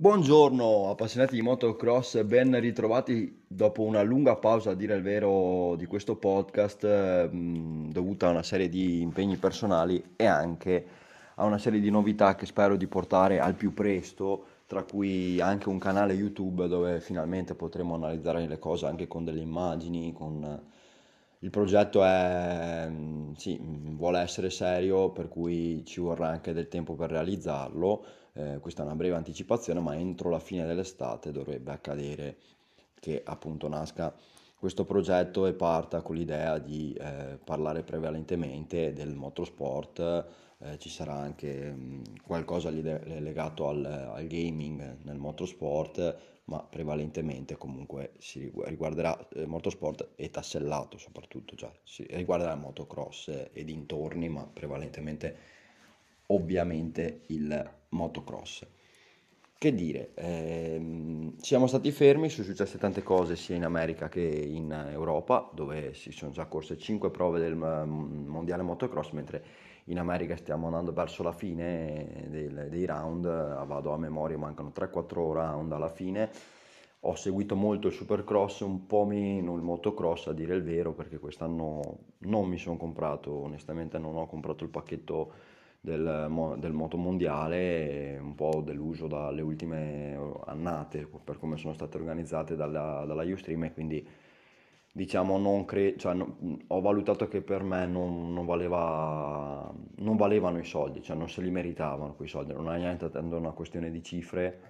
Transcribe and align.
Buongiorno 0.00 0.90
appassionati 0.90 1.34
di 1.34 1.42
motocross, 1.42 2.22
ben 2.22 2.60
ritrovati 2.60 3.42
dopo 3.48 3.82
una 3.82 4.00
lunga 4.02 4.36
pausa 4.36 4.70
a 4.70 4.74
dire 4.74 4.94
il 4.94 5.02
vero 5.02 5.74
di 5.74 5.86
questo 5.86 6.14
podcast 6.14 7.28
mh, 7.28 7.90
dovuta 7.90 8.28
a 8.28 8.30
una 8.30 8.44
serie 8.44 8.68
di 8.68 9.00
impegni 9.00 9.38
personali 9.38 10.12
e 10.14 10.24
anche 10.24 10.86
a 11.34 11.44
una 11.44 11.58
serie 11.58 11.80
di 11.80 11.90
novità 11.90 12.36
che 12.36 12.46
spero 12.46 12.76
di 12.76 12.86
portare 12.86 13.40
al 13.40 13.54
più 13.54 13.74
presto, 13.74 14.44
tra 14.66 14.84
cui 14.84 15.40
anche 15.40 15.68
un 15.68 15.80
canale 15.80 16.12
YouTube 16.12 16.68
dove 16.68 17.00
finalmente 17.00 17.56
potremo 17.56 17.96
analizzare 17.96 18.46
le 18.46 18.60
cose 18.60 18.86
anche 18.86 19.08
con 19.08 19.24
delle 19.24 19.40
immagini, 19.40 20.12
con... 20.12 20.62
Il 21.40 21.50
progetto 21.50 22.02
è, 22.02 22.90
sì, 23.36 23.60
vuole 23.62 24.20
essere 24.20 24.50
serio, 24.50 25.10
per 25.10 25.28
cui 25.28 25.84
ci 25.84 26.00
vorrà 26.00 26.28
anche 26.28 26.52
del 26.52 26.66
tempo 26.66 26.94
per 26.94 27.10
realizzarlo 27.10 28.04
eh, 28.38 28.58
questa 28.60 28.82
è 28.82 28.84
una 28.86 28.94
breve 28.94 29.16
anticipazione, 29.16 29.80
ma 29.80 29.96
entro 29.96 30.30
la 30.30 30.38
fine 30.38 30.64
dell'estate 30.64 31.32
dovrebbe 31.32 31.72
accadere 31.72 32.36
che 33.00 33.20
appunto 33.24 33.68
nasca 33.68 34.14
questo 34.56 34.84
progetto 34.84 35.46
e 35.46 35.54
parta 35.54 36.02
con 36.02 36.16
l'idea 36.16 36.58
di 36.58 36.92
eh, 36.92 37.38
parlare 37.44 37.82
prevalentemente 37.82 38.92
del 38.92 39.14
motorsport, 39.14 40.26
eh, 40.58 40.78
ci 40.78 40.88
sarà 40.88 41.14
anche 41.14 41.70
mh, 41.70 42.20
qualcosa 42.22 42.70
legato 42.70 43.68
al, 43.68 43.84
al, 43.84 44.26
gaming 44.26 44.98
nel 45.02 45.16
motorsport, 45.16 46.18
ma 46.44 46.60
prevalentemente 46.60 47.56
comunque 47.56 48.12
si 48.18 48.50
riguarderà 48.64 49.16
il 49.34 49.46
motorsport 49.46 50.10
e 50.16 50.30
tassellato 50.30 50.96
soprattutto, 50.96 51.54
cioè 51.56 51.70
si 51.84 52.04
riguarderà 52.10 52.54
motocross 52.54 53.28
e 53.52 53.64
dintorni, 53.64 54.28
ma 54.28 54.44
prevalentemente 54.44 55.36
ovviamente 56.26 57.22
il 57.26 57.76
motocross. 57.90 58.66
Che 59.58 59.74
dire, 59.74 60.12
ehm, 60.14 61.36
siamo 61.38 61.66
stati 61.66 61.90
fermi, 61.90 62.28
sono 62.28 62.46
successe 62.46 62.78
tante 62.78 63.02
cose 63.02 63.34
sia 63.34 63.56
in 63.56 63.64
America 63.64 64.08
che 64.08 64.20
in 64.20 64.70
Europa, 64.92 65.50
dove 65.52 65.94
si 65.94 66.12
sono 66.12 66.30
già 66.30 66.46
corse 66.46 66.78
5 66.78 67.10
prove 67.10 67.40
del 67.40 67.56
mondiale 67.56 68.62
motocross, 68.62 69.10
mentre 69.10 69.44
in 69.86 69.98
America 69.98 70.36
stiamo 70.36 70.66
andando 70.66 70.92
verso 70.92 71.24
la 71.24 71.32
fine 71.32 72.26
del, 72.28 72.68
dei 72.70 72.84
round, 72.86 73.24
vado 73.24 73.92
a 73.92 73.98
memoria, 73.98 74.38
mancano 74.38 74.72
3-4 74.72 75.32
round 75.32 75.72
alla 75.72 75.88
fine. 75.88 76.30
Ho 77.00 77.16
seguito 77.16 77.56
molto 77.56 77.88
il 77.88 77.94
supercross, 77.94 78.60
un 78.60 78.86
po' 78.86 79.04
meno 79.06 79.56
il 79.56 79.62
motocross 79.62 80.28
a 80.28 80.32
dire 80.32 80.54
il 80.54 80.62
vero, 80.62 80.92
perché 80.92 81.18
quest'anno 81.18 81.98
non 82.18 82.46
mi 82.48 82.58
sono 82.58 82.76
comprato, 82.76 83.32
onestamente 83.32 83.98
non 83.98 84.16
ho 84.16 84.26
comprato 84.26 84.62
il 84.62 84.70
pacchetto 84.70 85.32
del, 85.80 86.56
del 86.58 86.72
moto 86.72 86.96
mondiale, 86.96 88.18
un 88.20 88.34
po' 88.34 88.62
deluso 88.64 89.06
dalle 89.06 89.42
ultime 89.42 90.18
annate 90.46 91.08
per 91.24 91.38
come 91.38 91.56
sono 91.56 91.74
state 91.74 91.96
organizzate 91.96 92.56
dalla, 92.56 93.04
dalla 93.06 93.24
Ustream 93.24 93.64
e 93.64 93.72
quindi 93.72 94.06
diciamo 94.92 95.38
non 95.38 95.64
cre- 95.64 95.96
cioè, 95.96 96.14
no, 96.14 96.36
ho 96.66 96.80
valutato 96.80 97.28
che 97.28 97.40
per 97.40 97.62
me 97.62 97.86
non, 97.86 98.32
non, 98.32 98.44
valeva, 98.44 99.72
non 99.96 100.16
valevano 100.16 100.58
i 100.58 100.64
soldi, 100.64 101.02
cioè 101.02 101.16
non 101.16 101.28
se 101.28 101.40
li 101.40 101.50
meritavano 101.50 102.14
quei 102.14 102.28
soldi, 102.28 102.52
non 102.52 102.70
è 102.72 102.78
niente 102.78 103.08
tanto 103.10 103.36
una 103.36 103.52
questione 103.52 103.90
di 103.90 104.02
cifre, 104.02 104.60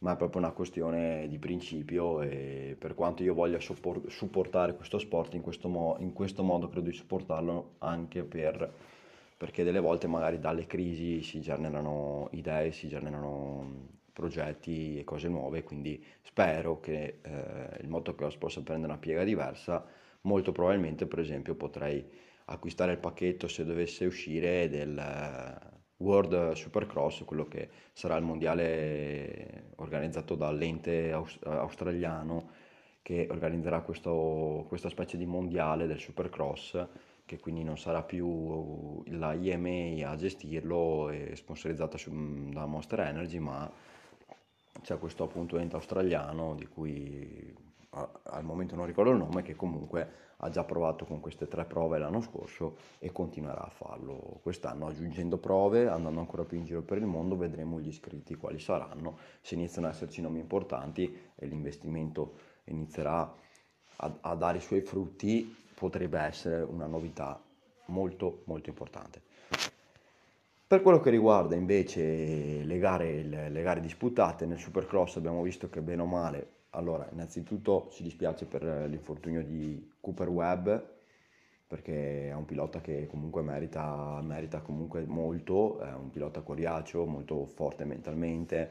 ma 0.00 0.14
è 0.14 0.16
proprio 0.16 0.40
una 0.40 0.50
questione 0.50 1.28
di 1.28 1.38
principio 1.38 2.20
e 2.22 2.76
per 2.78 2.94
quanto 2.94 3.22
io 3.22 3.34
voglia 3.34 3.60
support- 3.60 4.08
supportare 4.08 4.74
questo 4.74 4.98
sport 4.98 5.34
in 5.34 5.42
questo, 5.42 5.68
mo- 5.68 5.96
in 6.00 6.12
questo 6.12 6.42
modo 6.42 6.68
credo 6.68 6.88
di 6.88 6.96
supportarlo 6.96 7.74
anche 7.78 8.24
per 8.24 8.72
perché 9.42 9.64
delle 9.64 9.80
volte 9.80 10.06
magari 10.06 10.38
dalle 10.38 10.66
crisi 10.66 11.20
si 11.20 11.40
generano 11.40 12.28
idee, 12.30 12.70
si 12.70 12.86
generano 12.86 13.88
progetti 14.12 15.00
e 15.00 15.02
cose 15.02 15.26
nuove, 15.26 15.64
quindi 15.64 16.00
spero 16.20 16.78
che 16.78 17.18
eh, 17.20 17.80
il 17.80 17.88
motocross 17.88 18.36
possa 18.36 18.62
prendere 18.62 18.92
una 18.92 19.00
piega 19.00 19.24
diversa. 19.24 19.84
Molto 20.20 20.52
probabilmente, 20.52 21.08
per 21.08 21.18
esempio, 21.18 21.56
potrei 21.56 22.08
acquistare 22.44 22.92
il 22.92 22.98
pacchetto 22.98 23.48
se 23.48 23.64
dovesse 23.64 24.04
uscire 24.04 24.68
del 24.68 24.96
eh, 24.96 25.58
World 25.96 26.52
Supercross, 26.52 27.24
quello 27.24 27.46
che 27.46 27.68
sarà 27.92 28.14
il 28.14 28.22
mondiale 28.22 29.72
organizzato 29.78 30.36
dall'ente 30.36 31.10
aus- 31.10 31.40
australiano 31.42 32.48
che 33.02 33.26
organizzerà 33.28 33.80
questo, 33.80 34.66
questa 34.68 34.88
specie 34.88 35.16
di 35.16 35.26
mondiale 35.26 35.88
del 35.88 35.98
Supercross 35.98 37.10
che 37.32 37.40
quindi 37.40 37.64
non 37.64 37.78
sarà 37.78 38.02
più 38.02 39.02
la 39.06 39.32
IMA 39.32 40.10
a 40.10 40.16
gestirlo 40.16 41.08
e 41.08 41.34
sponsorizzata 41.34 41.96
da 42.06 42.66
Monster 42.66 43.00
Energy, 43.00 43.38
ma 43.38 43.70
c'è 44.82 44.98
questo 44.98 45.24
appunto 45.24 45.56
ente 45.56 45.76
australiano 45.76 46.54
di 46.54 46.66
cui 46.66 47.54
al 47.94 48.44
momento 48.44 48.74
non 48.74 48.84
ricordo 48.84 49.12
il 49.12 49.16
nome, 49.16 49.40
che 49.40 49.54
comunque 49.54 50.30
ha 50.36 50.50
già 50.50 50.64
provato 50.64 51.06
con 51.06 51.20
queste 51.20 51.48
tre 51.48 51.64
prove 51.64 51.98
l'anno 51.98 52.20
scorso 52.20 52.76
e 52.98 53.10
continuerà 53.12 53.62
a 53.62 53.70
farlo 53.70 54.40
quest'anno, 54.42 54.88
aggiungendo 54.88 55.38
prove, 55.38 55.88
andando 55.88 56.20
ancora 56.20 56.44
più 56.44 56.58
in 56.58 56.66
giro 56.66 56.82
per 56.82 56.98
il 56.98 57.06
mondo, 57.06 57.34
vedremo 57.34 57.80
gli 57.80 57.88
iscritti 57.88 58.34
quali 58.34 58.58
saranno, 58.58 59.16
se 59.40 59.54
iniziano 59.54 59.86
ad 59.86 59.94
esserci 59.94 60.20
nomi 60.20 60.38
importanti 60.38 61.18
e 61.34 61.46
l'investimento 61.46 62.34
inizierà 62.64 63.20
a, 63.96 64.18
a 64.20 64.34
dare 64.34 64.58
i 64.58 64.62
suoi 64.62 64.82
frutti, 64.82 65.60
potrebbe 65.82 66.20
essere 66.20 66.62
una 66.62 66.86
novità 66.86 67.42
molto 67.86 68.42
molto 68.44 68.68
importante. 68.68 69.20
Per 70.64 70.80
quello 70.80 71.00
che 71.00 71.10
riguarda 71.10 71.56
invece 71.56 72.62
le 72.62 72.78
gare, 72.78 73.22
le 73.24 73.62
gare 73.62 73.80
disputate 73.80 74.46
nel 74.46 74.58
Supercross 74.58 75.16
abbiamo 75.16 75.42
visto 75.42 75.68
che 75.68 75.80
bene 75.80 76.02
o 76.02 76.06
male, 76.06 76.46
allora 76.70 77.08
innanzitutto 77.10 77.88
ci 77.90 78.04
dispiace 78.04 78.46
per 78.46 78.62
l'infortunio 78.62 79.42
di 79.42 79.92
Cooper 80.00 80.28
Webb 80.28 80.70
perché 81.66 82.28
è 82.28 82.34
un 82.34 82.44
pilota 82.44 82.80
che 82.80 83.08
comunque 83.08 83.42
merita, 83.42 84.20
merita 84.22 84.60
comunque 84.60 85.04
molto, 85.04 85.80
è 85.80 85.92
un 85.92 86.10
pilota 86.10 86.42
coriaceo, 86.42 87.06
molto 87.06 87.44
forte 87.46 87.84
mentalmente, 87.84 88.70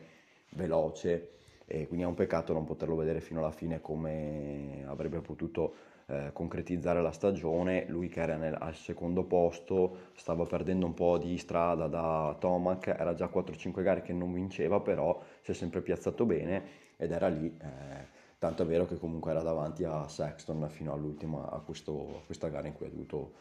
veloce 0.51 1.31
e 1.65 1.87
quindi 1.87 2.05
è 2.05 2.07
un 2.07 2.13
peccato 2.13 2.53
non 2.53 2.63
poterlo 2.63 2.95
vedere 2.95 3.19
fino 3.19 3.39
alla 3.39 3.51
fine 3.51 3.81
come 3.81 4.83
avrebbe 4.87 5.19
potuto 5.19 5.89
eh, 6.11 6.31
concretizzare 6.33 7.01
la 7.01 7.11
stagione, 7.11 7.85
lui 7.87 8.09
che 8.09 8.21
era 8.21 8.35
nel, 8.35 8.55
al 8.59 8.75
secondo 8.75 9.23
posto 9.23 10.09
stava 10.15 10.45
perdendo 10.45 10.85
un 10.85 10.93
po' 10.93 11.17
di 11.17 11.37
strada 11.37 11.87
da 11.87 12.35
Tomac, 12.37 12.87
era 12.87 13.13
già 13.13 13.29
4-5 13.33 13.81
gare 13.81 14.01
che 14.01 14.11
non 14.11 14.33
vinceva, 14.33 14.81
però 14.81 15.21
si 15.39 15.51
è 15.51 15.53
sempre 15.53 15.81
piazzato 15.81 16.25
bene 16.25 16.63
ed 16.97 17.11
era 17.11 17.29
lì, 17.29 17.45
eh, 17.47 18.07
tanto 18.37 18.63
è 18.63 18.65
vero 18.65 18.85
che 18.85 18.97
comunque 18.97 19.31
era 19.31 19.41
davanti 19.41 19.85
a 19.85 20.05
Sexton 20.07 20.67
fino 20.69 20.91
all'ultima, 20.91 21.49
a, 21.49 21.59
questo, 21.59 22.17
a 22.17 22.25
questa 22.25 22.49
gara 22.49 22.67
in 22.67 22.73
cui 22.73 22.87
ha 22.87 22.89
dovuto 22.89 23.31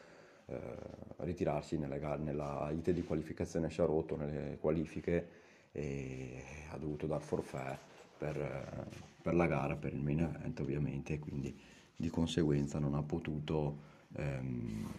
eh, 0.47 0.59
ritirarsi 1.17 1.77
gare, 1.79 2.23
nella 2.23 2.71
ite 2.73 2.93
di 2.93 3.03
qualificazione 3.03 3.69
si 3.69 3.81
è 3.81 3.85
rotto 3.85 4.17
nelle 4.17 4.59
qualifiche 4.61 5.29
e 5.73 6.43
ha 6.71 6.77
dovuto 6.79 7.07
dar 7.07 7.21
forfè 7.21 7.77
per, 8.17 8.87
per 9.21 9.35
la 9.35 9.47
gara, 9.47 9.75
per 9.75 9.93
il 9.93 10.03
main 10.03 10.21
event 10.21 10.61
ovviamente, 10.61 11.19
quindi 11.19 11.70
di 12.01 12.09
conseguenza 12.09 12.79
non 12.79 12.95
ha 12.95 13.03
potuto, 13.03 13.77
ehm, 14.17 14.93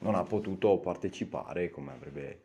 non 0.00 0.14
ha 0.14 0.22
potuto 0.24 0.76
partecipare 0.76 1.70
come 1.70 1.92
avrebbe 1.92 2.40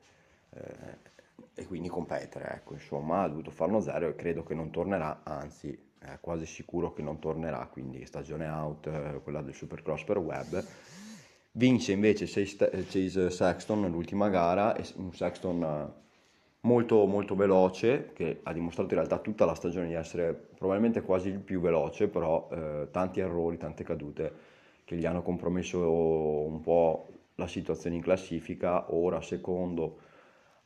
eh, 0.52 1.16
e 1.54 1.66
quindi 1.66 1.90
competere. 1.90 2.50
Ecco, 2.56 2.74
insomma, 2.74 3.24
ha 3.24 3.28
dovuto 3.28 3.52
farlo 3.52 3.82
zero 3.82 4.08
e 4.08 4.16
credo 4.16 4.44
che 4.44 4.54
non 4.54 4.72
tornerà, 4.72 5.22
anzi 5.24 5.78
è 6.00 6.18
quasi 6.22 6.46
sicuro 6.46 6.94
che 6.94 7.02
non 7.02 7.20
tornerà, 7.20 7.68
quindi 7.68 8.06
stagione 8.06 8.48
out, 8.48 8.88
eh, 8.88 9.20
quella 9.22 9.42
del 9.42 9.54
Supercross 9.54 10.04
per 10.06 10.18
web. 10.18 10.66
Vince 11.52 11.92
invece 11.92 12.26
Chase 12.26 13.30
Sexton 13.30 13.82
nell'ultima 13.82 14.30
gara, 14.30 14.76
un 14.96 15.14
Sexton 15.14 15.94
molto, 16.62 17.06
molto 17.06 17.36
veloce, 17.36 18.12
che 18.14 18.40
ha 18.44 18.54
dimostrato 18.54 18.94
in 18.94 19.00
realtà 19.00 19.20
tutta 19.20 19.46
la 19.46 19.56
stagione 19.56 19.88
di 19.88 19.94
essere 19.94 20.34
probabilmente 20.34 21.02
quasi 21.02 21.30
il 21.30 21.40
più 21.40 21.60
veloce, 21.60 22.08
però 22.08 22.50
eh, 22.52 22.88
tanti 22.92 23.20
errori, 23.20 23.58
tante 23.58 23.84
cadute 23.84 24.56
che 24.84 24.96
gli 24.96 25.06
hanno 25.06 25.22
compromesso 25.22 25.80
un 25.80 26.62
po' 26.62 27.08
la 27.36 27.48
situazione 27.48 27.98
in 27.98 28.02
classifica, 28.02 28.94
ora 28.94 29.22
secondo 29.22 30.00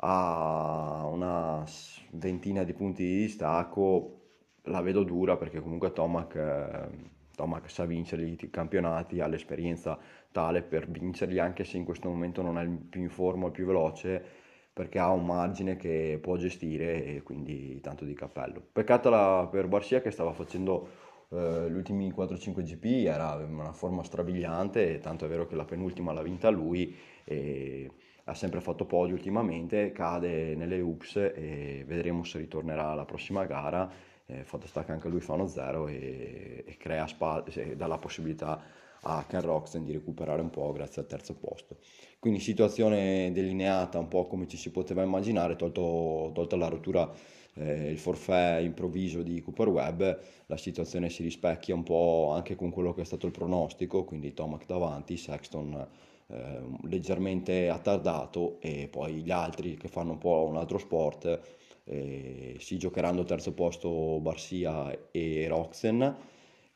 a 0.04 1.07
una 1.12 1.63
ventina 2.12 2.63
di 2.63 2.74
punti 2.74 3.04
di 3.04 3.18
distacco, 3.18 4.19
la 4.65 4.81
vedo 4.81 5.04
dura 5.04 5.38
perché 5.38 5.60
comunque 5.60 5.92
Tomac, 5.92 6.36
eh, 6.36 6.89
Tomac 7.36 7.69
sa 7.69 7.86
vincere 7.86 8.24
i 8.24 8.50
campionati, 8.50 9.19
ha 9.19 9.27
l'esperienza 9.27 9.98
tale 10.31 10.62
per 10.62 10.88
vincerli 10.89 11.39
anche 11.39 11.63
se 11.63 11.77
in 11.77 11.83
questo 11.83 12.10
momento 12.10 12.42
non 12.42 12.57
è 12.57 12.63
il 12.63 12.69
più 12.69 13.01
in 13.01 13.10
forma, 13.10 13.48
il 13.48 13.51
più 13.51 13.65
veloce, 13.65 14.25
perché 14.73 15.00
ha 15.00 15.12
un 15.12 15.25
margine 15.25 15.75
che 15.75 16.18
può 16.21 16.38
gestire 16.38 17.03
e 17.03 17.21
quindi 17.23 17.79
tanto 17.81 18.06
di 18.06 18.13
cappello. 18.13 18.62
Peccato 18.71 19.09
la, 19.09 19.47
per 19.51 19.68
Barcia 19.68 20.01
che 20.01 20.12
stava 20.12 20.33
facendo 20.33 20.88
eh, 21.29 21.68
gli 21.69 21.75
ultimi 21.75 22.12
4-5 22.12 22.62
GP, 22.62 23.07
era 23.07 23.35
una 23.35 23.73
forma 23.73 24.03
strabiliante, 24.03 25.00
tanto 25.00 25.25
è 25.25 25.27
vero 25.27 25.45
che 25.45 25.56
la 25.56 25.65
penultima 25.65 26.13
l'ha 26.13 26.21
vinta 26.21 26.50
lui 26.50 26.95
e 27.23 27.89
ha 28.25 28.33
sempre 28.33 28.62
fatto 28.62 28.85
podio 28.85 29.15
ultimamente, 29.15 29.91
cade 29.91 30.56
nelle 30.56 30.79
UPS 30.79 31.15
e 31.15 31.83
vedremo 31.85 32.24
se 32.24 32.38
ritornerà 32.38 32.89
alla 32.89 33.06
prossima 33.06 33.45
gara. 33.45 33.89
Eh, 34.25 34.44
fatto 34.44 34.67
sta 34.67 34.85
che 34.85 34.91
anche 34.94 35.09
lui 35.09 35.19
fa 35.19 35.33
uno 35.33 35.47
zero 35.47 35.88
e, 35.88 36.63
e 36.65 36.77
crea 36.77 37.07
spazi, 37.07 37.75
dà 37.75 37.88
la 37.88 37.97
possibilità 37.97 38.62
a 39.01 39.25
Ken 39.27 39.42
Roxen 39.42 39.83
di 39.83 39.92
recuperare 39.94 40.42
un 40.42 40.50
po' 40.50 40.71
grazie 40.71 41.01
al 41.01 41.07
terzo 41.07 41.33
posto. 41.36 41.77
Quindi 42.19 42.39
situazione 42.39 43.31
delineata 43.31 43.98
un 44.00 44.07
po' 44.07 44.27
come 44.27 44.48
ci 44.48 44.57
si 44.57 44.71
poteva 44.71 45.01
immaginare, 45.03 45.56
tolto, 45.56 46.31
tolto 46.33 46.56
la 46.56 46.68
rottura, 46.68 47.12
eh, 47.56 47.89
il 47.89 47.98
forfè 47.98 48.57
improvviso 48.57 49.21
di 49.24 49.42
Cooper 49.42 49.68
Webb, 49.69 50.03
la 50.45 50.57
situazione 50.57 51.09
si 51.09 51.24
rispecchia 51.24 51.74
un 51.74 51.83
po' 51.83 52.31
anche 52.33 52.56
con 52.56 52.69
quello 52.71 52.94
che 52.94 53.01
è 53.01 53.06
stato 53.06 53.25
il 53.25 53.31
pronostico, 53.31 54.03
quindi 54.03 54.33
Tomac 54.33 54.65
davanti, 54.65 55.18
Sexton 55.18 55.88
eh, 56.27 56.62
leggermente 56.83 57.69
attardato 57.69 58.57
e 58.62 58.88
poi 58.89 59.15
gli 59.21 59.31
altri 59.31 59.75
che 59.77 59.88
fanno 59.88 60.12
un 60.12 60.18
po' 60.18 60.45
un 60.48 60.57
altro 60.57 60.77
sport 60.77 61.39
eh, 61.86 62.56
si 62.59 62.77
giocheranno 62.77 63.24
terzo 63.24 63.53
posto 63.53 64.19
Barsia 64.19 65.09
e 65.12 65.48
Roxen 65.48 66.15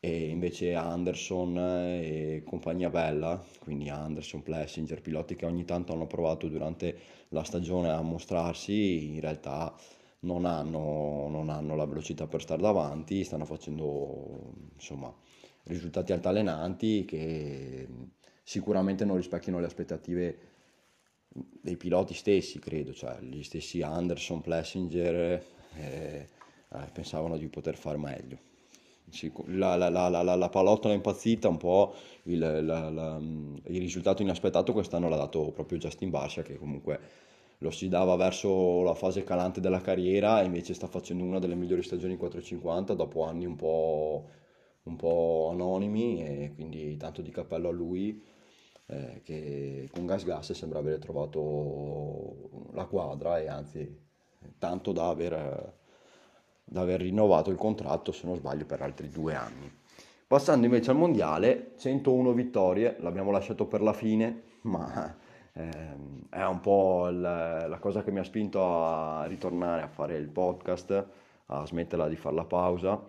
e 0.00 0.28
invece 0.28 0.74
Anderson 0.74 1.56
e 1.58 2.42
compagnia 2.44 2.90
bella, 2.90 3.42
quindi 3.60 3.88
Anderson, 3.88 4.42
Plessinger, 4.42 5.00
piloti 5.00 5.34
che 5.34 5.46
ogni 5.46 5.64
tanto 5.64 5.92
hanno 5.92 6.06
provato 6.06 6.48
durante 6.48 6.98
la 7.30 7.42
stagione 7.42 7.90
a 7.90 8.00
mostrarsi, 8.02 9.14
in 9.14 9.20
realtà 9.20 9.74
non 10.20 10.44
hanno, 10.44 11.28
non 11.28 11.48
hanno 11.48 11.74
la 11.76 11.86
velocità 11.86 12.26
per 12.26 12.42
stare 12.42 12.62
davanti, 12.62 13.24
stanno 13.24 13.44
facendo 13.44 14.52
insomma 14.74 15.14
risultati 15.64 16.12
altalenanti 16.12 17.04
che 17.04 17.88
sicuramente 18.42 19.04
non 19.04 19.16
rispecchiano 19.16 19.58
le 19.58 19.66
aspettative 19.66 20.38
dei 21.28 21.76
piloti 21.76 22.14
stessi, 22.14 22.58
credo, 22.58 22.92
cioè 22.92 23.20
gli 23.20 23.42
stessi 23.42 23.82
Anderson, 23.82 24.40
Plessinger 24.40 25.44
eh, 25.74 26.28
eh, 26.70 26.90
pensavano 26.92 27.36
di 27.36 27.48
poter 27.48 27.76
fare 27.76 27.98
meglio. 27.98 28.38
La, 29.46 29.76
la, 29.76 29.88
la, 29.88 30.34
la, 30.34 30.48
palottola 30.48 30.92
impazzita, 30.92 31.48
un 31.48 31.56
po' 31.58 31.94
il, 32.24 33.60
il, 33.66 33.80
risultato 33.80 34.22
inaspettato 34.22 34.72
quest'anno 34.72 35.08
l'ha 35.08 35.16
dato 35.16 35.52
proprio 35.52 35.78
Justin 35.78 36.10
Barcia 36.10 36.42
che 36.42 36.58
comunque 36.58 37.00
lo 37.58 37.70
si 37.70 37.88
dava 37.88 38.16
verso 38.16 38.82
la 38.82 38.94
fase 38.94 39.22
calante 39.22 39.60
della 39.60 39.80
carriera 39.80 40.42
e 40.42 40.46
invece 40.46 40.74
sta 40.74 40.88
facendo 40.88 41.24
una 41.24 41.38
delle 41.38 41.54
migliori 41.54 41.82
stagioni 41.82 42.16
450 42.16 42.94
dopo 42.94 43.24
anni 43.24 43.46
un 43.46 43.56
po', 43.56 44.28
un 44.82 44.96
po 44.96 45.48
anonimi 45.52 46.22
e 46.22 46.52
quindi 46.54 46.96
tanto 46.96 47.22
di 47.22 47.30
cappello 47.30 47.68
a 47.68 47.72
lui 47.72 48.22
eh, 48.86 49.20
che 49.24 49.88
con 49.92 50.06
Gas 50.06 50.24
Gas 50.24 50.52
sembra 50.52 50.80
aver 50.80 50.98
trovato 50.98 52.70
la 52.72 52.84
quadra 52.86 53.38
e 53.38 53.48
anzi 53.48 54.04
tanto 54.58 54.92
da 54.92 55.08
aver, 55.08 55.74
da 56.68 56.80
aver 56.80 57.00
rinnovato 57.00 57.50
il 57.50 57.56
contratto 57.56 58.10
se 58.10 58.26
non 58.26 58.34
sbaglio 58.34 58.66
per 58.66 58.82
altri 58.82 59.08
due 59.08 59.34
anni. 59.34 59.72
Passando 60.26 60.66
invece 60.66 60.90
al 60.90 60.96
mondiale, 60.96 61.74
101 61.78 62.32
vittorie, 62.32 62.96
l'abbiamo 62.98 63.30
lasciato 63.30 63.66
per 63.66 63.80
la 63.80 63.92
fine, 63.92 64.42
ma 64.66 65.16
ehm, 65.52 66.22
è 66.28 66.44
un 66.44 66.60
po' 66.60 67.06
il, 67.08 67.20
la 67.20 67.78
cosa 67.80 68.02
che 68.02 68.10
mi 68.10 68.18
ha 68.18 68.24
spinto 68.24 68.64
a 68.64 69.24
ritornare 69.26 69.82
a 69.82 69.88
fare 69.88 70.16
il 70.16 70.28
podcast, 70.28 71.06
a 71.46 71.64
smetterla 71.64 72.08
di 72.08 72.16
fare 72.16 72.34
la 72.34 72.44
pausa, 72.44 73.00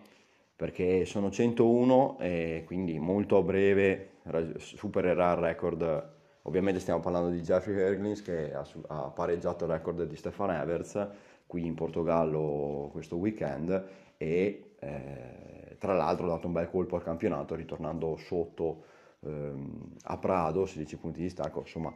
perché 0.56 1.06
sono 1.06 1.32
101 1.32 2.18
e 2.20 2.64
quindi 2.68 3.00
molto 3.00 3.38
a 3.38 3.42
breve 3.42 4.12
supererà 4.58 5.32
il 5.32 5.38
record, 5.38 6.10
ovviamente 6.44 6.80
stiamo 6.80 7.00
parlando 7.00 7.30
di 7.30 7.42
Jeffrey 7.42 7.80
Herglins 7.80 8.22
che 8.22 8.54
ha, 8.54 8.64
ha 8.90 9.10
pareggiato 9.10 9.66
il 9.66 9.72
record 9.72 10.04
di 10.04 10.16
Stefan 10.16 10.52
Everts 10.52 11.10
qui 11.48 11.66
in 11.66 11.74
Portogallo 11.74 12.90
questo 12.92 13.16
weekend 13.16 13.86
e 14.18 14.76
eh, 14.80 15.76
tra 15.80 15.94
l'altro 15.94 16.26
ha 16.26 16.30
dato 16.30 16.48
un 16.48 16.54
bel 16.54 16.70
colpo 16.70 16.96
al 16.96 17.04
campionato 17.04 17.56
ritornando 17.56 18.16
sotto 18.18 18.84
ehm, 19.22 19.96
a 20.04 20.18
Prado, 20.18 20.66
16 20.66 20.98
punti 20.98 21.22
di 21.22 21.30
stacco, 21.30 21.62
insomma 21.62 21.94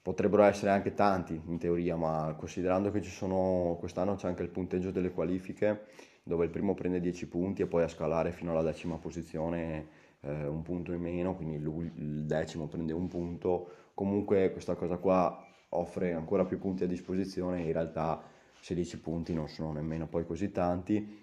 potrebbero 0.00 0.42
essere 0.44 0.70
anche 0.70 0.94
tanti 0.94 1.40
in 1.46 1.58
teoria, 1.58 1.96
ma 1.96 2.34
considerando 2.38 2.90
che 2.90 3.00
ci 3.02 3.10
sono 3.10 3.76
quest'anno 3.78 4.14
c'è 4.16 4.28
anche 4.28 4.42
il 4.42 4.50
punteggio 4.50 4.90
delle 4.90 5.10
qualifiche 5.10 5.86
dove 6.22 6.44
il 6.44 6.50
primo 6.50 6.74
prende 6.74 7.00
10 7.00 7.28
punti 7.28 7.62
e 7.62 7.66
poi 7.66 7.82
a 7.82 7.88
scalare 7.88 8.32
fino 8.32 8.50
alla 8.50 8.62
decima 8.62 8.96
posizione 8.96 9.86
eh, 10.20 10.46
un 10.46 10.62
punto 10.62 10.92
in 10.92 11.00
meno, 11.00 11.34
quindi 11.36 11.58
lui, 11.58 11.90
il 11.96 12.24
decimo 12.24 12.66
prende 12.66 12.92
un 12.92 13.08
punto, 13.08 13.68
comunque 13.94 14.50
questa 14.52 14.74
cosa 14.74 14.96
qua 14.96 15.46
offre 15.70 16.12
ancora 16.12 16.44
più 16.44 16.58
punti 16.58 16.84
a 16.84 16.86
disposizione, 16.86 17.60
in 17.60 17.72
realtà 17.72 18.22
16 18.64 18.98
punti 19.00 19.34
non 19.34 19.46
sono 19.46 19.72
nemmeno 19.72 20.06
poi 20.06 20.24
così 20.24 20.50
tanti. 20.50 21.22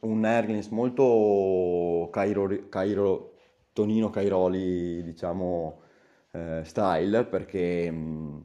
Un 0.00 0.24
Erlins 0.24 0.68
molto 0.68 2.08
Cairo, 2.10 2.70
Cairo, 2.70 3.34
Tonino 3.74 4.08
Cairoli, 4.08 5.02
diciamo, 5.02 5.80
eh, 6.30 6.62
style, 6.64 7.24
perché 7.26 7.90
mh, 7.90 8.44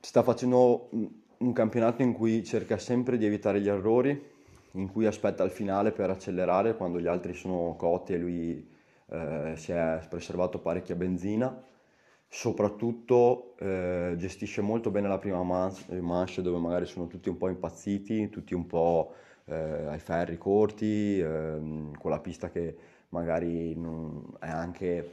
sta 0.00 0.22
facendo 0.22 0.90
un 0.90 1.52
campionato 1.54 2.02
in 2.02 2.12
cui 2.12 2.44
cerca 2.44 2.76
sempre 2.76 3.16
di 3.16 3.24
evitare 3.24 3.62
gli 3.62 3.68
errori, 3.68 4.30
in 4.72 4.92
cui 4.92 5.06
aspetta 5.06 5.42
il 5.44 5.50
finale 5.50 5.92
per 5.92 6.10
accelerare 6.10 6.76
quando 6.76 7.00
gli 7.00 7.06
altri 7.06 7.32
sono 7.32 7.74
cotti 7.78 8.12
e 8.12 8.18
lui 8.18 8.70
eh, 9.06 9.54
si 9.56 9.72
è 9.72 10.06
preservato 10.10 10.58
parecchia 10.58 10.94
benzina. 10.94 11.70
Soprattutto 12.34 13.54
eh, 13.58 14.14
gestisce 14.16 14.62
molto 14.62 14.90
bene 14.90 15.06
la 15.06 15.18
prima 15.18 15.42
manche 15.42 16.40
dove 16.40 16.58
magari 16.58 16.86
sono 16.86 17.06
tutti 17.06 17.28
un 17.28 17.36
po' 17.36 17.48
impazziti, 17.50 18.30
tutti 18.30 18.54
un 18.54 18.66
po' 18.66 19.12
eh, 19.44 19.54
ai 19.54 19.98
ferri 19.98 20.38
corti, 20.38 21.18
ehm, 21.20 21.94
con 21.98 22.10
la 22.10 22.20
pista 22.20 22.48
che 22.50 22.74
magari 23.10 23.74
è 24.40 24.48
anche 24.48 25.10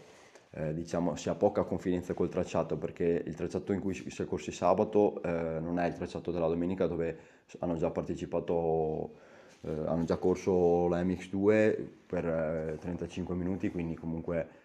eh, 0.51 0.73
diciamo, 0.73 1.15
si 1.17 1.27
ha 1.27 1.35
poca 1.35 1.65
confidenza 1.65 2.13
col 2.13 2.29
tracciato 2.29 2.77
perché 2.77 3.21
il 3.25 3.35
tracciato 3.35 3.73
in 3.73 3.81
cui 3.81 3.93
si 3.93 4.21
è 4.21 4.25
corsi 4.25 4.53
sabato 4.53 5.21
eh, 5.21 5.59
non 5.59 5.77
è 5.77 5.87
il 5.87 5.95
tracciato 5.95 6.31
della 6.31 6.47
domenica 6.47 6.87
dove 6.87 7.17
hanno 7.59 7.75
già 7.75 7.91
partecipato 7.91 9.11
eh, 9.61 9.69
hanno 9.87 10.05
già 10.05 10.15
corso 10.17 10.87
la 10.87 11.03
MX2 11.03 11.85
per 12.05 12.25
eh, 12.25 12.77
35 12.79 13.35
minuti, 13.35 13.69
quindi 13.69 13.95
comunque 13.95 14.58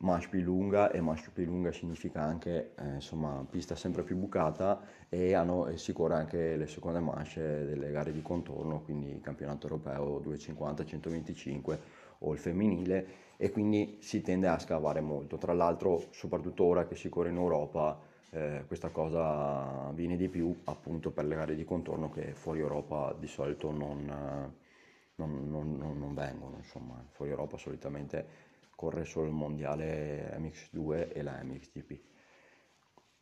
manche 0.00 0.28
più 0.28 0.40
lunga 0.40 0.90
e 0.90 1.00
manche 1.00 1.30
più 1.32 1.44
lunga 1.44 1.72
significa 1.72 2.22
anche 2.22 2.72
eh, 2.76 2.94
insomma 2.94 3.44
pista 3.48 3.74
sempre 3.74 4.02
più 4.02 4.16
bucata 4.16 4.80
e 5.08 5.34
hanno 5.34 5.66
e 5.66 5.76
anche 6.10 6.56
le 6.56 6.66
seconde 6.66 7.00
manche 7.00 7.40
delle 7.40 7.90
gare 7.90 8.12
di 8.12 8.22
contorno 8.22 8.80
quindi 8.80 9.20
campionato 9.20 9.66
europeo 9.66 10.18
250 10.20 10.84
125 10.84 11.80
o 12.20 12.32
il 12.32 12.38
femminile 12.38 13.06
e 13.36 13.50
quindi 13.50 13.98
si 14.00 14.20
tende 14.20 14.48
a 14.48 14.58
scavare 14.58 15.00
molto. 15.00 15.38
Tra 15.38 15.54
l'altro 15.54 16.04
soprattutto 16.10 16.64
ora 16.64 16.86
che 16.86 16.94
si 16.94 17.08
corre 17.08 17.30
in 17.30 17.36
Europa 17.36 17.98
eh, 18.30 18.64
questa 18.66 18.90
cosa 18.90 19.88
avviene 19.88 20.16
di 20.16 20.28
più 20.28 20.54
appunto 20.64 21.10
per 21.10 21.24
le 21.24 21.36
gare 21.36 21.54
di 21.54 21.64
contorno 21.64 22.10
che 22.10 22.34
fuori 22.34 22.60
Europa 22.60 23.14
di 23.18 23.26
solito 23.26 23.70
non, 23.70 24.04
non, 25.16 25.50
non, 25.50 25.98
non 25.98 26.14
vengono, 26.14 26.56
insomma, 26.56 27.02
fuori 27.10 27.30
Europa 27.30 27.56
solitamente 27.56 28.48
corre 28.80 29.04
solo 29.04 29.26
il 29.26 29.34
mondiale 29.34 30.34
MX2 30.38 31.12
e 31.12 31.22
la 31.22 31.38
MXGP. 31.42 32.00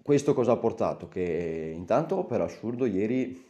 Questo 0.00 0.32
cosa 0.32 0.52
ha 0.52 0.56
portato? 0.56 1.08
Che 1.08 1.72
intanto 1.74 2.22
per 2.26 2.40
assurdo 2.42 2.86
ieri 2.86 3.44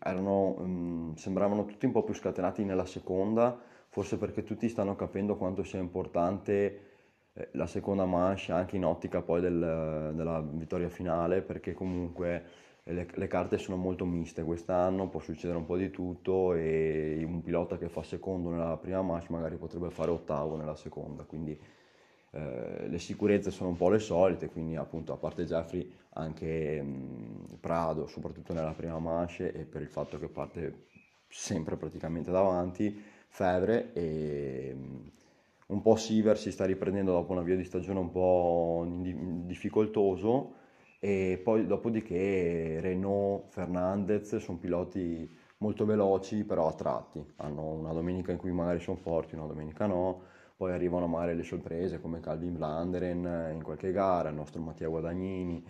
erano, 0.00 0.54
um, 0.60 1.14
sembravano 1.16 1.64
tutti 1.64 1.86
un 1.86 1.90
po' 1.90 2.04
più 2.04 2.14
scatenati 2.14 2.62
nella 2.62 2.86
seconda, 2.86 3.60
forse 3.88 4.16
perché 4.16 4.44
tutti 4.44 4.68
stanno 4.68 4.94
capendo 4.94 5.36
quanto 5.36 5.64
sia 5.64 5.80
importante 5.80 6.90
eh, 7.32 7.48
la 7.54 7.66
seconda 7.66 8.04
manche 8.04 8.52
anche 8.52 8.76
in 8.76 8.84
ottica 8.84 9.20
poi 9.20 9.40
del, 9.40 10.12
della 10.14 10.40
vittoria 10.40 10.88
finale 10.88 11.42
perché 11.42 11.74
comunque 11.74 12.44
le, 12.92 13.06
le, 13.12 13.26
carte 13.26 13.58
sono 13.58 13.76
molto 13.76 14.04
miste. 14.04 14.42
Quest'anno, 14.42 15.08
può 15.08 15.20
succedere 15.20 15.58
un 15.58 15.66
po' 15.66 15.76
di 15.76 15.90
tutto 15.90 16.54
e 16.54 17.22
un 17.24 17.42
pilota 17.42 17.78
che 17.78 17.88
fa 17.88 18.02
secondo 18.02 18.50
nella 18.50 18.76
prima 18.76 19.02
manche 19.02 19.26
magari 19.30 19.56
potrebbe 19.56 19.90
fare 19.90 20.10
ottavo 20.10 20.56
nella 20.56 20.76
seconda, 20.76 21.24
quindi 21.24 21.58
eh, 22.32 22.86
le 22.88 22.98
sicurezze 22.98 23.50
sono 23.50 23.70
un 23.70 23.76
po' 23.76 23.88
le 23.88 23.98
solite, 23.98 24.48
quindi 24.48 24.76
appunto 24.76 25.12
a 25.12 25.16
parte 25.16 25.44
Jeffrey 25.44 25.90
anche 26.14 26.82
mh, 26.82 27.58
Prado, 27.60 28.06
soprattutto 28.06 28.52
nella 28.52 28.72
prima 28.72 28.98
manche 28.98 29.52
e 29.52 29.64
per 29.64 29.82
il 29.82 29.88
fatto 29.88 30.18
che 30.18 30.28
parte 30.28 30.86
sempre 31.28 31.76
praticamente 31.76 32.30
davanti, 32.30 33.02
Fevre 33.28 33.92
e... 33.92 34.74
Mh, 34.74 35.10
un 35.70 35.82
po' 35.82 35.94
Siver 35.94 36.36
si 36.36 36.50
sta 36.50 36.64
riprendendo 36.64 37.12
dopo 37.12 37.30
una 37.32 37.42
via 37.42 37.54
di 37.54 37.62
stagione 37.64 38.00
un 38.00 38.10
po' 38.10 38.84
difficoltoso 39.46 40.54
e 41.00 41.40
poi 41.42 41.66
dopodiché 41.66 42.78
Renault, 42.80 43.48
Fernandez 43.48 44.36
sono 44.36 44.58
piloti 44.58 45.28
molto 45.58 45.84
veloci 45.86 46.44
però 46.44 46.68
a 46.68 46.72
tratti, 46.74 47.24
hanno 47.36 47.72
una 47.72 47.92
domenica 47.92 48.32
in 48.32 48.38
cui 48.38 48.52
magari 48.52 48.80
sono 48.80 48.96
forti, 48.96 49.34
una 49.34 49.46
domenica 49.46 49.86
no, 49.86 50.20
poi 50.56 50.72
arrivano 50.72 51.06
magari 51.06 51.34
le 51.36 51.42
sorprese 51.42 52.00
come 52.00 52.20
Calvin 52.20 52.52
Blanderen 52.54 53.50
in 53.54 53.62
qualche 53.62 53.92
gara, 53.92 54.28
il 54.28 54.34
nostro 54.34 54.60
Mattia 54.60 54.88
Guadagnini. 54.88 55.64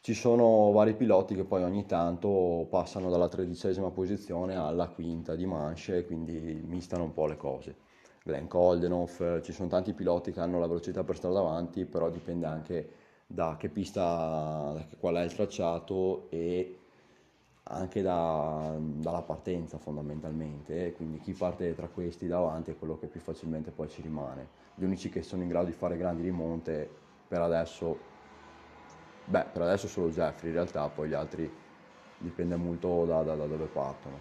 Ci 0.00 0.14
sono 0.14 0.70
vari 0.72 0.94
piloti 0.94 1.34
che 1.34 1.44
poi 1.44 1.62
ogni 1.62 1.86
tanto 1.86 2.66
passano 2.70 3.10
dalla 3.10 3.28
tredicesima 3.28 3.90
posizione 3.90 4.56
alla 4.56 4.88
quinta 4.88 5.34
di 5.34 5.46
manche, 5.46 6.04
quindi 6.04 6.62
mistano 6.66 7.04
un 7.04 7.12
po' 7.14 7.26
le 7.26 7.36
cose. 7.36 7.76
Glenn 8.22 8.46
Koldenhoff, 8.46 9.40
ci 9.42 9.52
sono 9.52 9.68
tanti 9.68 9.94
piloti 9.94 10.32
che 10.32 10.40
hanno 10.40 10.58
la 10.58 10.66
velocità 10.66 11.02
per 11.02 11.16
stare 11.16 11.34
davanti, 11.34 11.86
però 11.86 12.10
dipende 12.10 12.46
anche 12.46 12.90
da 13.30 13.56
che 13.58 13.68
pista, 13.68 14.72
da 14.72 14.86
qual 14.98 15.16
è 15.16 15.22
il 15.22 15.34
tracciato 15.34 16.28
e 16.30 16.78
anche 17.64 18.00
da, 18.00 18.74
dalla 18.78 19.20
partenza 19.20 19.76
fondamentalmente, 19.76 20.94
quindi 20.94 21.20
chi 21.20 21.34
parte 21.34 21.74
tra 21.74 21.88
questi 21.88 22.26
davanti 22.26 22.70
è 22.70 22.78
quello 22.78 22.98
che 22.98 23.06
più 23.06 23.20
facilmente 23.20 23.70
poi 23.70 23.88
ci 23.90 24.00
rimane. 24.00 24.48
Gli 24.74 24.84
unici 24.84 25.10
che 25.10 25.22
sono 25.22 25.42
in 25.42 25.48
grado 25.48 25.66
di 25.66 25.72
fare 25.72 25.98
grandi 25.98 26.22
rimonte 26.22 26.88
per 27.28 27.42
adesso, 27.42 27.98
beh 29.26 29.44
per 29.52 29.60
adesso 29.62 29.86
solo 29.86 30.08
Jeffrey 30.08 30.48
in 30.48 30.54
realtà, 30.54 30.88
poi 30.88 31.10
gli 31.10 31.14
altri 31.14 31.50
dipende 32.16 32.56
molto 32.56 33.04
da, 33.04 33.22
da, 33.22 33.34
da 33.34 33.46
dove 33.46 33.66
partono. 33.66 34.18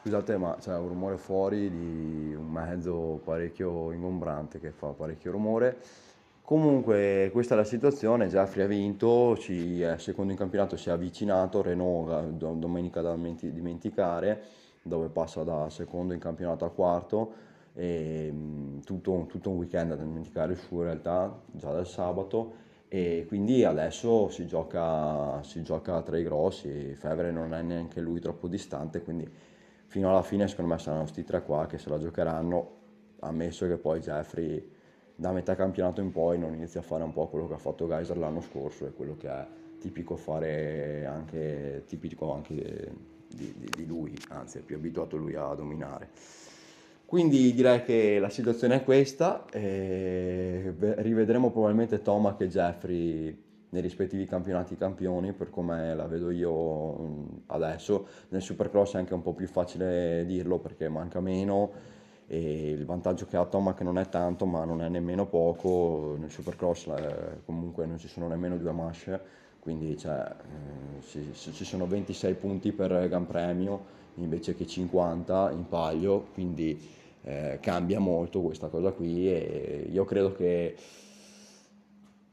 Scusate 0.00 0.38
ma 0.38 0.56
c'è 0.58 0.74
un 0.76 0.88
rumore 0.88 1.18
fuori 1.18 1.68
di 1.70 2.34
un 2.34 2.50
mezzo 2.50 3.20
parecchio 3.22 3.92
ingombrante 3.92 4.58
che 4.58 4.70
fa 4.70 4.88
parecchio 4.88 5.30
rumore. 5.30 5.82
Comunque 6.46 7.30
questa 7.32 7.54
è 7.54 7.56
la 7.56 7.64
situazione, 7.64 8.28
Jeffrey 8.28 8.64
ha 8.64 8.66
vinto, 8.66 9.34
ci 9.38 9.80
è 9.80 9.96
secondo 9.96 10.30
in 10.30 10.36
campionato, 10.36 10.76
si 10.76 10.90
è 10.90 10.92
avvicinato, 10.92 11.62
Renault 11.62 12.32
domenica 12.32 13.00
da 13.00 13.16
dimenticare, 13.16 14.42
dove 14.82 15.08
passa 15.08 15.42
da 15.42 15.70
secondo 15.70 16.12
in 16.12 16.20
campionato 16.20 16.66
a 16.66 16.70
quarto, 16.70 17.32
e 17.72 18.28
mm, 18.30 18.80
tutto, 18.80 19.24
tutto 19.26 19.48
un 19.48 19.56
weekend 19.56 19.96
da 19.96 20.02
dimenticare 20.04 20.54
suo 20.54 20.80
in 20.80 20.84
realtà, 20.84 21.34
già 21.50 21.72
dal 21.72 21.86
sabato, 21.86 22.56
e 22.88 23.24
quindi 23.26 23.64
adesso 23.64 24.28
si 24.28 24.46
gioca, 24.46 25.42
si 25.44 25.62
gioca 25.62 26.02
tra 26.02 26.18
i 26.18 26.24
grossi, 26.24 26.94
Fevere 26.94 27.30
non 27.30 27.54
è 27.54 27.62
neanche 27.62 28.02
lui 28.02 28.20
troppo 28.20 28.48
distante, 28.48 29.00
quindi 29.00 29.26
fino 29.86 30.10
alla 30.10 30.22
fine 30.22 30.46
secondo 30.46 30.72
me 30.72 30.78
saranno 30.78 31.04
questi 31.04 31.24
tre 31.24 31.42
qua 31.42 31.64
che 31.64 31.78
se 31.78 31.88
la 31.88 31.98
giocheranno, 31.98 32.70
ammesso 33.20 33.66
che 33.66 33.78
poi 33.78 34.00
Jeffrey 34.00 34.82
da 35.16 35.32
metà 35.32 35.54
campionato 35.54 36.00
in 36.00 36.10
poi 36.10 36.38
non 36.38 36.54
inizia 36.54 36.80
a 36.80 36.82
fare 36.82 37.04
un 37.04 37.12
po' 37.12 37.28
quello 37.28 37.46
che 37.46 37.54
ha 37.54 37.58
fatto 37.58 37.86
Geyser 37.86 38.18
l'anno 38.18 38.40
scorso 38.40 38.86
e 38.86 38.92
quello 38.92 39.16
che 39.16 39.28
è 39.28 39.46
tipico 39.78 40.16
fare 40.16 41.04
anche, 41.06 41.84
tipico 41.86 42.32
anche 42.32 42.90
di, 43.28 43.54
di, 43.56 43.68
di, 43.76 43.86
lui, 43.86 44.16
anzi 44.30 44.58
è 44.58 44.60
più 44.62 44.76
abituato 44.76 45.16
lui 45.16 45.34
a 45.34 45.54
dominare. 45.54 46.08
Quindi 47.04 47.52
direi 47.52 47.82
che 47.84 48.18
la 48.18 48.30
situazione 48.30 48.76
è 48.76 48.82
questa, 48.82 49.44
rivedremo 49.52 51.50
probabilmente 51.50 52.02
Tomac 52.02 52.40
e 52.40 52.48
Jeffrey 52.48 53.42
nei 53.68 53.82
rispettivi 53.82 54.24
campionati 54.24 54.76
campioni 54.76 55.32
per 55.32 55.50
come 55.50 55.94
la 55.94 56.06
vedo 56.06 56.30
io 56.30 57.42
adesso. 57.46 58.06
Nel 58.28 58.40
Supercross 58.40 58.94
è 58.94 58.98
anche 58.98 59.14
un 59.14 59.22
po' 59.22 59.34
più 59.34 59.46
facile 59.46 60.24
dirlo 60.26 60.58
perché 60.58 60.88
manca 60.88 61.20
meno 61.20 61.93
e 62.26 62.70
il 62.70 62.84
vantaggio 62.84 63.26
che 63.26 63.36
ha 63.36 63.44
Tomac 63.44 63.80
non 63.82 63.98
è 63.98 64.08
tanto 64.08 64.46
ma 64.46 64.64
non 64.64 64.82
è 64.82 64.88
nemmeno 64.88 65.26
poco 65.26 66.16
nel 66.18 66.30
supercross 66.30 66.86
eh, 66.86 67.40
comunque 67.44 67.84
non 67.86 67.98
ci 67.98 68.08
sono 68.08 68.28
nemmeno 68.28 68.56
due 68.56 68.72
masce 68.72 69.20
quindi 69.58 69.96
cioè, 69.96 70.20
eh, 70.20 71.02
ci, 71.02 71.52
ci, 71.52 71.64
sono 71.64 71.86
26 71.86 72.34
punti 72.34 72.72
per 72.72 73.08
Gran 73.08 73.26
Premio 73.26 74.02
invece 74.14 74.54
che 74.54 74.66
50 74.66 75.50
in 75.50 75.68
palio 75.68 76.28
quindi 76.32 76.80
eh, 77.22 77.58
cambia 77.60 77.98
molto 77.98 78.40
questa 78.40 78.68
cosa 78.68 78.92
qui 78.92 79.28
e 79.28 79.88
io 79.90 80.04
credo 80.04 80.32
che 80.32 80.76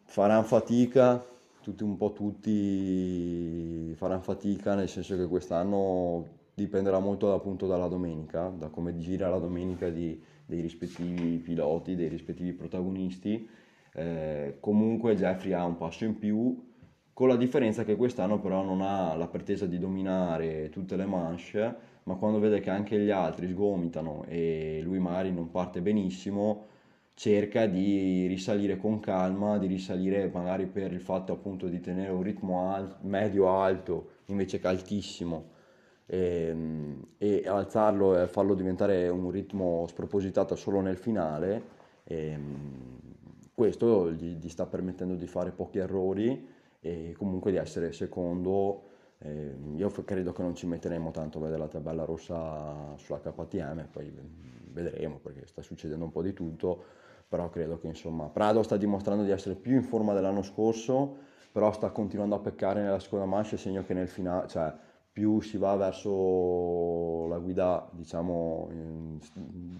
faranno 0.03 0.43
fatica 0.43 1.25
tutti 1.61 1.83
un 1.83 1.97
po' 1.97 2.13
tutti 2.13 3.93
faranno 3.95 4.21
fatica 4.21 4.73
nel 4.75 4.89
senso 4.89 5.15
che 5.17 5.27
quest'anno 5.27 6.39
dipenderà 6.53 6.99
molto 6.99 7.33
appunto 7.33 7.67
dalla 7.67 7.87
domenica, 7.87 8.49
da 8.49 8.69
come 8.69 8.97
gira 8.97 9.29
la 9.29 9.39
domenica 9.39 9.89
di, 9.89 10.21
dei 10.45 10.61
rispettivi 10.61 11.37
piloti, 11.37 11.95
dei 11.95 12.09
rispettivi 12.09 12.53
protagonisti. 12.53 13.47
Eh, 13.93 14.57
comunque 14.59 15.15
Jeffrey 15.15 15.53
ha 15.53 15.65
un 15.65 15.77
passo 15.77 16.05
in 16.05 16.17
più, 16.17 16.69
con 17.13 17.27
la 17.27 17.35
differenza 17.35 17.83
che 17.83 17.95
quest'anno 17.95 18.39
però 18.39 18.63
non 18.63 18.81
ha 18.81 19.15
la 19.15 19.27
pretesa 19.27 19.65
di 19.65 19.77
dominare 19.77 20.69
tutte 20.69 20.95
le 20.95 21.05
manche, 21.05 21.75
ma 22.03 22.15
quando 22.15 22.39
vede 22.39 22.59
che 22.59 22.69
anche 22.69 22.97
gli 22.99 23.11
altri 23.11 23.47
sgomitano 23.49 24.23
e 24.27 24.79
lui 24.83 24.99
magari 24.99 25.31
non 25.31 25.51
parte 25.51 25.81
benissimo, 25.81 26.65
cerca 27.13 27.67
di 27.67 28.25
risalire 28.27 28.77
con 28.77 28.99
calma, 28.99 29.57
di 29.57 29.67
risalire 29.67 30.29
magari 30.33 30.65
per 30.65 30.91
il 30.93 31.01
fatto 31.01 31.33
appunto 31.33 31.67
di 31.67 31.79
tenere 31.79 32.11
un 32.11 32.23
ritmo 32.23 32.73
al- 32.73 32.97
medio-alto 33.01 34.11
invece 34.27 34.59
che 34.59 34.67
altissimo 34.67 35.59
e, 36.11 36.47
ehm, 36.49 37.07
e 37.17 37.43
alzarlo 37.47 38.21
e 38.21 38.27
farlo 38.27 38.53
diventare 38.53 39.07
un 39.07 39.31
ritmo 39.31 39.85
spropositato 39.87 40.55
solo 40.55 40.81
nel 40.81 40.97
finale, 40.97 41.63
e, 42.03 42.31
ehm, 42.31 42.99
questo 43.53 44.11
gli, 44.11 44.35
gli, 44.35 44.49
sta 44.49 44.65
permettendo 44.65 45.15
di 45.15 45.27
fare 45.27 45.51
pochi 45.51 45.77
errori 45.77 46.47
e 46.81 47.13
comunque 47.17 47.51
di 47.51 47.57
essere 47.57 47.93
secondo. 47.93 48.89
Eh, 49.19 49.55
io 49.75 49.89
credo 50.03 50.33
che 50.33 50.41
non 50.41 50.55
ci 50.55 50.65
metteremo 50.65 51.11
tanto 51.11 51.37
a 51.37 51.41
vedere 51.41 51.59
la 51.59 51.67
tabella 51.67 52.03
rossa 52.05 52.95
sulla 52.97 53.19
KTM, 53.19 53.87
poi 53.91 54.11
vedremo 54.71 55.19
perché 55.19 55.45
sta 55.45 55.61
succedendo 55.61 56.03
un 56.05 56.11
po' 56.11 56.23
di 56.23 56.33
tutto, 56.33 56.83
però 57.27 57.49
credo 57.49 57.77
che 57.77 57.87
insomma 57.87 58.29
Prado 58.29 58.63
sta 58.63 58.77
dimostrando 58.77 59.23
di 59.23 59.31
essere 59.31 59.55
più 59.55 59.73
in 59.75 59.83
forma 59.83 60.13
dell'anno 60.13 60.41
scorso, 60.41 61.15
però 61.51 61.71
sta 61.71 61.91
continuando 61.91 62.35
a 62.35 62.39
peccare 62.39 62.81
nella 62.81 62.99
seconda 62.99 63.25
manche, 63.25 63.57
segno 63.57 63.83
che 63.83 63.93
nel 63.93 64.07
finale, 64.07 64.47
cioè 64.47 64.73
più 65.11 65.41
si 65.41 65.57
va 65.57 65.75
verso 65.75 67.27
la 67.27 67.37
guida, 67.37 67.89
diciamo, 67.91 68.69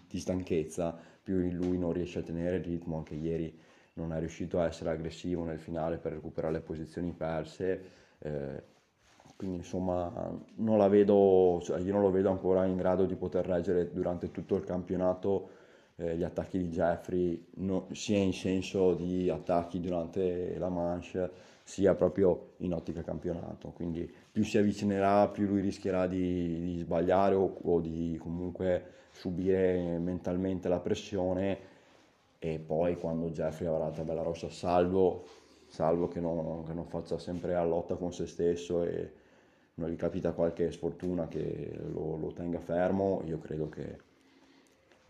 di 0.07 0.19
stanchezza, 0.19 0.97
più 1.23 1.37
lui 1.51 1.77
non 1.77 1.93
riesce 1.93 2.19
a 2.19 2.23
tenere 2.23 2.57
il 2.57 2.63
ritmo, 2.63 2.97
anche 2.97 3.15
ieri 3.15 3.57
non 3.93 4.13
è 4.13 4.19
riuscito 4.19 4.59
a 4.59 4.65
essere 4.65 4.89
aggressivo 4.89 5.43
nel 5.43 5.59
finale 5.59 5.97
per 5.97 6.13
recuperare 6.13 6.53
le 6.53 6.61
posizioni 6.61 7.11
perse. 7.13 7.83
Eh, 8.19 8.63
quindi 9.35 9.57
insomma 9.57 10.39
non 10.57 10.77
la 10.77 10.87
vedo, 10.87 11.59
cioè 11.63 11.79
io 11.79 11.93
non 11.93 12.01
lo 12.01 12.11
vedo 12.11 12.29
ancora 12.29 12.65
in 12.65 12.77
grado 12.77 13.05
di 13.05 13.15
poter 13.15 13.45
reggere 13.45 13.91
durante 13.91 14.29
tutto 14.29 14.55
il 14.55 14.63
campionato 14.63 15.49
eh, 16.01 16.17
gli 16.17 16.23
attacchi 16.23 16.57
di 16.57 16.69
Jeffrey, 16.69 17.45
no, 17.57 17.87
sia 17.91 18.17
in 18.17 18.33
senso 18.33 18.93
di 18.93 19.29
attacchi 19.29 19.79
durante 19.79 20.57
la 20.57 20.69
manche, 20.69 21.29
sia 21.63 21.93
proprio 21.93 22.53
in 22.57 22.73
ottica 22.73 23.03
campionato. 23.03 23.69
Quindi 23.69 24.11
più 24.31 24.43
si 24.43 24.57
avvicinerà, 24.57 25.27
più 25.27 25.45
lui 25.45 25.61
rischierà 25.61 26.07
di, 26.07 26.59
di 26.61 26.79
sbagliare 26.79 27.35
o, 27.35 27.57
o, 27.61 27.79
di 27.79 28.17
comunque 28.19 28.99
subire 29.11 29.97
mentalmente 29.99 30.67
la 30.67 30.79
pressione 30.79 31.69
e 32.39 32.59
poi 32.59 32.95
quando 32.97 33.29
Jeffrey 33.29 33.67
avrà 33.67 33.85
la 33.85 33.91
tabella 33.91 34.23
rossa 34.23 34.49
salvo, 34.49 35.25
salvo 35.67 36.07
che 36.07 36.19
non, 36.19 36.63
che 36.65 36.73
non 36.73 36.85
faccia 36.87 37.19
sempre 37.19 37.55
a 37.55 37.63
lotta 37.63 37.95
con 37.95 38.11
se 38.11 38.25
stesso 38.25 38.83
e 38.83 39.13
non 39.75 39.89
gli 39.89 39.95
capita 39.95 40.31
qualche 40.31 40.71
sfortuna 40.71 41.27
che 41.27 41.71
lo, 41.91 42.17
lo 42.17 42.31
tenga 42.33 42.59
fermo, 42.59 43.21
io 43.25 43.39
credo 43.39 43.69
che 43.69 44.09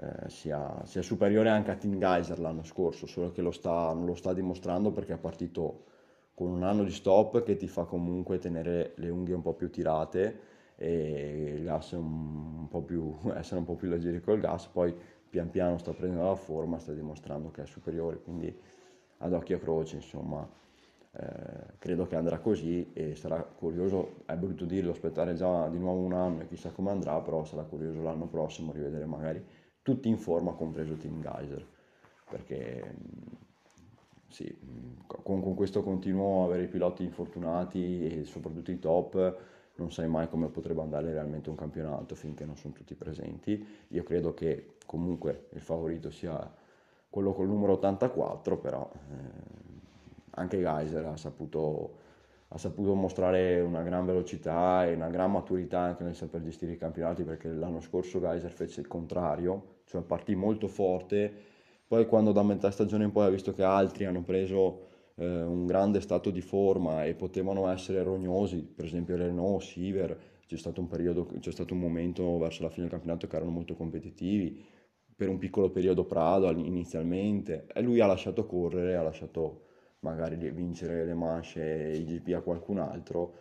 eh, 0.01 0.29
sia, 0.29 0.81
sia, 0.85 1.03
superiore 1.03 1.49
anche 1.49 1.69
a 1.69 1.75
Team 1.75 1.99
Geyser 1.99 2.39
l'anno 2.39 2.63
scorso, 2.63 3.05
solo 3.05 3.31
che 3.31 3.43
lo 3.43 3.51
sta, 3.51 3.93
non 3.93 4.05
lo 4.05 4.15
sta 4.15 4.33
dimostrando 4.33 4.91
perché 4.91 5.13
è 5.13 5.17
partito 5.17 5.83
con 6.33 6.49
un 6.49 6.63
anno 6.63 6.83
di 6.83 6.91
stop 6.91 7.43
che 7.43 7.55
ti 7.55 7.67
fa 7.67 7.83
comunque 7.83 8.39
tenere 8.39 8.93
le 8.95 9.09
unghie 9.09 9.35
un 9.35 9.43
po' 9.43 9.53
più 9.53 9.69
tirate 9.69 10.39
e 10.75 11.53
il 11.55 11.63
gas 11.63 11.91
un, 11.91 12.67
po' 12.67 12.81
più, 12.81 13.15
essere 13.35 13.59
un 13.59 13.65
po' 13.65 13.75
più 13.75 13.89
leggeri 13.89 14.21
col 14.21 14.39
gas, 14.39 14.65
poi 14.67 14.95
pian 15.29 15.51
piano 15.51 15.77
sta 15.77 15.91
prendendo 15.93 16.25
la 16.25 16.35
forma, 16.35 16.79
sta 16.79 16.93
dimostrando 16.93 17.51
che 17.51 17.61
è 17.61 17.65
superiore, 17.67 18.21
quindi 18.21 18.59
ad 19.19 19.33
occhio 19.33 19.57
e 19.57 19.59
croce 19.59 19.97
insomma 19.97 20.49
eh, 21.13 21.75
credo 21.77 22.07
che 22.07 22.15
andrà 22.15 22.39
così 22.39 22.89
e 22.93 23.13
sarà 23.13 23.39
curioso, 23.43 24.23
è 24.25 24.35
brutto 24.35 24.65
dirlo, 24.65 24.91
aspettare 24.91 25.35
già 25.35 25.67
di 25.67 25.77
nuovo 25.77 25.99
un 25.99 26.13
anno 26.13 26.41
e 26.41 26.47
chissà 26.47 26.71
come 26.71 26.89
andrà, 26.89 27.19
però 27.21 27.43
sarà 27.43 27.61
curioso 27.63 28.01
l'anno 28.01 28.25
prossimo 28.25 28.71
rivedere 28.71 29.05
magari 29.05 29.45
tutti 29.81 30.07
in 30.07 30.17
forma, 30.17 30.53
compreso 30.53 30.95
Team 30.95 31.21
Geyser, 31.21 31.65
perché 32.29 32.95
sì, 34.27 34.55
con, 35.05 35.41
con, 35.41 35.55
questo 35.55 35.83
continuo 35.83 36.45
avere 36.45 36.63
i 36.63 36.67
piloti 36.67 37.03
infortunati 37.03 38.05
e 38.07 38.23
soprattutto 38.23 38.71
i 38.71 38.79
top, 38.79 39.37
non 39.75 39.91
sai 39.91 40.07
mai 40.07 40.29
come 40.29 40.47
potrebbe 40.47 40.81
andare 40.81 41.11
realmente 41.11 41.49
un 41.49 41.55
campionato 41.55 42.15
finché 42.15 42.45
non 42.45 42.55
sono 42.55 42.73
tutti 42.73 42.95
presenti. 42.95 43.65
Io 43.89 44.03
credo 44.03 44.33
che 44.33 44.75
comunque 44.85 45.47
il 45.51 45.61
favorito 45.61 46.11
sia 46.11 46.59
quello 47.09 47.33
col 47.33 47.47
numero 47.47 47.73
84, 47.73 48.57
però 48.57 48.89
eh, 48.93 49.59
anche 50.31 50.59
Geyser 50.59 51.05
ha 51.05 51.17
saputo 51.17 52.00
ha 52.53 52.57
saputo 52.57 52.93
mostrare 52.95 53.61
una 53.61 53.81
gran 53.81 54.05
velocità 54.05 54.85
e 54.85 54.93
una 54.93 55.09
gran 55.09 55.31
maturità 55.31 55.79
anche 55.79 56.03
nel 56.03 56.15
saper 56.15 56.43
gestire 56.43 56.73
i 56.73 56.77
campionati 56.77 57.23
perché 57.23 57.47
l'anno 57.47 57.79
scorso 57.79 58.19
Geyser 58.19 58.51
fece 58.51 58.81
il 58.81 58.87
contrario, 58.87 59.83
cioè 59.85 60.01
partì 60.01 60.35
molto 60.35 60.67
forte, 60.67 61.31
poi 61.87 62.05
quando 62.05 62.33
da 62.33 62.43
metà 62.43 62.69
stagione 62.69 63.05
in 63.05 63.11
poi 63.11 63.27
ha 63.27 63.29
visto 63.29 63.53
che 63.53 63.63
altri 63.63 64.03
hanno 64.03 64.23
preso 64.23 64.87
eh, 65.15 65.43
un 65.43 65.65
grande 65.65 66.01
stato 66.01 66.29
di 66.29 66.41
forma 66.41 67.05
e 67.05 67.13
potevano 67.13 67.69
essere 67.69 68.03
rognosi, 68.03 68.63
per 68.63 68.83
esempio 68.83 69.15
Renault, 69.15 69.61
Siver, 69.61 70.19
c'è 70.45 70.57
stato 70.57 70.81
un 70.81 70.87
periodo, 70.87 71.27
c'è 71.39 71.51
stato 71.51 71.73
un 71.73 71.79
momento 71.79 72.37
verso 72.37 72.63
la 72.63 72.69
fine 72.69 72.81
del 72.81 72.91
campionato 72.91 73.27
che 73.27 73.35
erano 73.37 73.51
molto 73.51 73.75
competitivi, 73.75 74.61
per 75.15 75.29
un 75.29 75.37
piccolo 75.37 75.69
periodo 75.69 76.03
Prado 76.03 76.49
inizialmente, 76.49 77.67
e 77.73 77.81
lui 77.81 78.01
ha 78.01 78.07
lasciato 78.07 78.45
correre, 78.45 78.97
ha 78.97 79.03
lasciato 79.03 79.67
magari 80.01 80.35
vincere 80.51 81.05
le 81.05 81.13
manche 81.13 81.89
e 81.89 81.97
i 81.97 82.05
GP 82.05 82.33
a 82.35 82.41
qualcun 82.41 82.79
altro, 82.79 83.33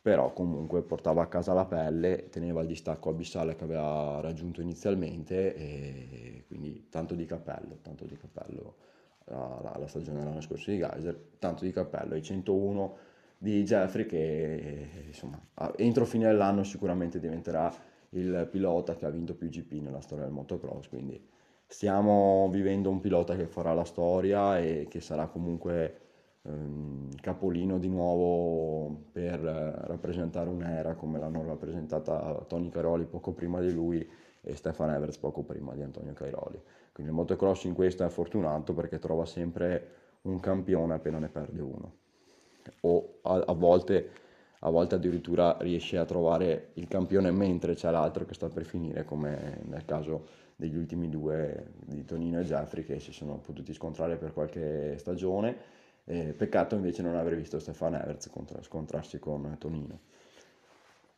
però 0.00 0.32
comunque 0.32 0.82
portava 0.82 1.22
a 1.22 1.26
casa 1.26 1.52
la 1.52 1.66
pelle, 1.66 2.28
teneva 2.30 2.62
il 2.62 2.68
distacco 2.68 3.10
abissale 3.10 3.56
che 3.56 3.64
aveva 3.64 4.20
raggiunto 4.20 4.60
inizialmente 4.60 5.54
e 5.54 6.44
quindi 6.46 6.88
tanto 6.88 7.14
di 7.14 7.24
cappello, 7.26 7.78
tanto 7.82 8.04
di 8.04 8.16
cappello 8.16 8.76
alla, 9.26 9.72
alla 9.72 9.86
stagione 9.86 10.20
dell'anno 10.20 10.40
scorso 10.40 10.70
di 10.70 10.78
Geyser, 10.78 11.14
tanto 11.38 11.64
di 11.64 11.72
cappello 11.72 12.14
ai 12.14 12.22
101 12.22 12.96
di 13.38 13.62
Jeffrey 13.62 14.06
che 14.06 14.88
insomma 15.06 15.40
entro 15.76 16.04
fine 16.04 16.26
dell'anno 16.26 16.64
sicuramente 16.64 17.20
diventerà 17.20 17.72
il 18.10 18.48
pilota 18.50 18.96
che 18.96 19.06
ha 19.06 19.10
vinto 19.10 19.34
più 19.34 19.48
GP 19.48 19.72
nella 19.82 20.00
storia 20.00 20.24
del 20.24 20.32
motocross, 20.32 20.88
quindi 20.88 21.22
stiamo 21.68 22.48
vivendo 22.50 22.88
un 22.88 22.98
pilota 22.98 23.36
che 23.36 23.46
farà 23.46 23.74
la 23.74 23.84
storia 23.84 24.58
e 24.58 24.86
che 24.88 25.00
sarà 25.00 25.26
comunque 25.26 26.00
ehm, 26.42 27.16
capolino 27.20 27.78
di 27.78 27.88
nuovo 27.88 29.04
per 29.12 29.38
rappresentare 29.40 30.48
un'era 30.48 30.94
come 30.94 31.18
l'hanno 31.18 31.44
rappresentata 31.44 32.44
Tony 32.48 32.70
Cairoli 32.70 33.04
poco 33.04 33.32
prima 33.32 33.60
di 33.60 33.70
lui 33.70 34.08
e 34.40 34.56
Stefan 34.56 34.90
Everts 34.90 35.18
poco 35.18 35.42
prima 35.42 35.74
di 35.74 35.82
Antonio 35.82 36.14
Cairoli. 36.14 36.60
Quindi 36.92 37.12
il 37.12 37.18
motocross 37.18 37.64
in 37.64 37.74
questo 37.74 38.02
è 38.04 38.08
fortunato 38.08 38.72
perché 38.72 38.98
trova 38.98 39.26
sempre 39.26 39.90
un 40.22 40.40
campione 40.40 40.94
appena 40.94 41.18
ne 41.18 41.28
perde 41.28 41.60
uno 41.60 41.92
o 42.80 43.18
a, 43.22 43.44
a 43.46 43.52
volte 43.52 44.10
a 44.60 44.70
volte 44.70 44.96
addirittura 44.96 45.56
riesce 45.60 45.98
a 45.98 46.04
trovare 46.04 46.70
il 46.74 46.88
campione 46.88 47.30
mentre 47.30 47.74
c'è 47.74 47.90
l'altro 47.90 48.24
che 48.24 48.34
sta 48.34 48.48
per 48.48 48.64
finire, 48.64 49.04
come 49.04 49.60
nel 49.66 49.84
caso 49.84 50.26
degli 50.58 50.76
ultimi 50.76 51.08
due 51.08 51.66
di 51.84 52.04
Tonino 52.04 52.40
e 52.40 52.42
Jeffrey 52.42 52.82
che 52.82 52.98
si 52.98 53.12
sono 53.12 53.38
potuti 53.38 53.72
scontrare 53.72 54.16
per 54.16 54.32
qualche 54.32 54.96
stagione. 54.98 55.56
Eh, 56.04 56.34
peccato 56.36 56.74
invece 56.74 57.00
non 57.02 57.14
aver 57.14 57.36
visto 57.36 57.60
Stefan 57.60 57.94
Everts 57.94 58.28
contra- 58.28 58.60
scontrarsi 58.60 59.20
con 59.20 59.54
Tonino. 59.56 60.00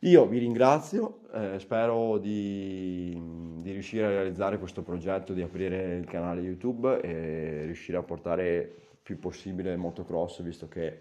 Io 0.01 0.27
vi 0.27 0.39
ringrazio, 0.39 1.21
eh, 1.33 1.59
spero 1.59 2.19
di, 2.19 3.19
di, 3.63 3.73
riuscire 3.73 4.05
a 4.05 4.09
realizzare 4.11 4.59
questo 4.59 4.83
progetto, 4.83 5.33
di 5.33 5.41
aprire 5.41 5.97
il 5.97 6.05
canale 6.05 6.43
YouTube 6.43 7.01
e 7.01 7.65
riuscire 7.65 7.97
a 7.97 8.03
portare 8.03 8.71
più 9.03 9.19
possibile 9.19 9.73
il 9.73 9.79
motocross, 9.79 10.43
visto 10.43 10.69
che 10.69 11.01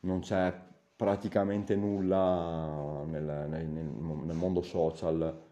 non 0.00 0.20
c'è 0.20 0.52
praticamente 0.94 1.76
nulla 1.76 3.04
nel, 3.06 3.46
nel, 3.48 3.66
nel, 3.66 4.36
mondo 4.36 4.60
social 4.60 5.43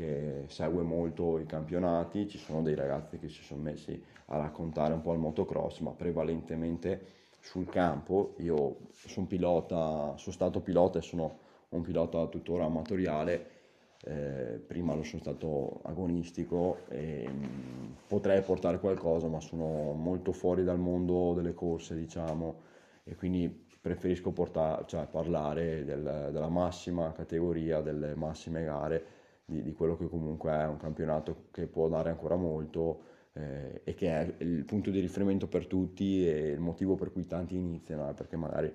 che 0.00 0.44
segue 0.46 0.82
molto 0.82 1.38
i 1.38 1.44
campionati, 1.44 2.26
ci 2.26 2.38
sono 2.38 2.62
dei 2.62 2.74
ragazzi 2.74 3.18
che 3.18 3.28
si 3.28 3.42
sono 3.42 3.60
messi 3.60 4.02
a 4.26 4.38
raccontare 4.38 4.94
un 4.94 5.02
po' 5.02 5.12
il 5.12 5.18
motocross, 5.18 5.80
ma 5.80 5.90
prevalentemente 5.90 7.18
sul 7.40 7.66
campo. 7.68 8.32
Io 8.38 8.78
sono 8.92 9.26
pilota, 9.26 10.14
sono 10.16 10.34
stato 10.34 10.60
pilota 10.60 10.98
e 10.98 11.02
sono 11.02 11.38
un 11.70 11.82
pilota 11.82 12.26
tuttora 12.28 12.64
amatoriale, 12.64 13.58
eh, 14.04 14.62
prima 14.66 14.94
lo 14.94 15.02
sono 15.02 15.20
stato 15.20 15.80
agonistico 15.82 16.78
e 16.88 17.28
mh, 17.28 17.44
mm, 17.44 17.92
potrei 18.06 18.40
portare 18.40 18.80
qualcosa, 18.80 19.26
ma 19.26 19.40
sono 19.40 19.92
molto 19.92 20.32
fuori 20.32 20.64
dal 20.64 20.78
mondo 20.78 21.34
delle 21.34 21.52
corse, 21.52 21.94
diciamo, 21.94 22.62
e 23.04 23.14
quindi 23.16 23.68
preferisco 23.78 24.30
portare, 24.30 24.84
cioè, 24.86 25.06
parlare 25.06 25.84
del, 25.84 26.30
della 26.32 26.48
massima 26.48 27.12
categoria, 27.12 27.82
delle 27.82 28.14
massime 28.14 28.64
gare, 28.64 29.18
di, 29.50 29.62
di, 29.62 29.72
quello 29.72 29.96
che 29.96 30.08
comunque 30.08 30.52
è 30.52 30.66
un 30.66 30.76
campionato 30.76 31.46
che 31.50 31.66
può 31.66 31.88
dare 31.88 32.10
ancora 32.10 32.36
molto 32.36 33.02
eh, 33.32 33.80
e 33.82 33.94
che 33.94 34.08
è 34.08 34.34
il 34.44 34.64
punto 34.64 34.90
di 34.90 35.00
riferimento 35.00 35.48
per 35.48 35.66
tutti 35.66 36.28
e 36.28 36.50
il 36.50 36.60
motivo 36.60 36.94
per 36.94 37.10
cui 37.10 37.26
tanti 37.26 37.56
iniziano, 37.56 38.08
eh, 38.08 38.14
perché 38.14 38.36
magari 38.36 38.72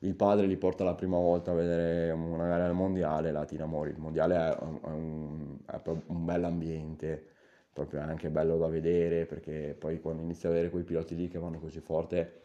il 0.00 0.14
padre 0.14 0.46
li 0.46 0.56
porta 0.56 0.84
la 0.84 0.94
prima 0.94 1.16
volta 1.16 1.52
a 1.52 1.54
vedere 1.54 2.10
una 2.10 2.46
gara 2.48 2.66
del 2.66 2.74
mondiale, 2.74 3.30
la 3.30 3.44
tira 3.44 3.66
fuori. 3.66 3.90
Il 3.90 3.98
mondiale 3.98 4.34
è 4.34 4.56
un, 4.60 4.78
è 4.82 4.88
un, 4.88 5.58
è 5.64 5.80
un 6.06 6.24
bel 6.24 6.44
ambiente, 6.44 7.24
proprio 7.72 8.00
anche 8.00 8.28
bello 8.28 8.58
da 8.58 8.66
vedere, 8.66 9.26
perché 9.26 9.76
poi 9.78 10.00
quando 10.00 10.22
inizi 10.22 10.46
a 10.46 10.50
vedere 10.50 10.70
quei 10.70 10.84
piloti 10.84 11.14
lì 11.14 11.28
che 11.28 11.38
vanno 11.38 11.58
così 11.60 11.80
forte 11.80 12.42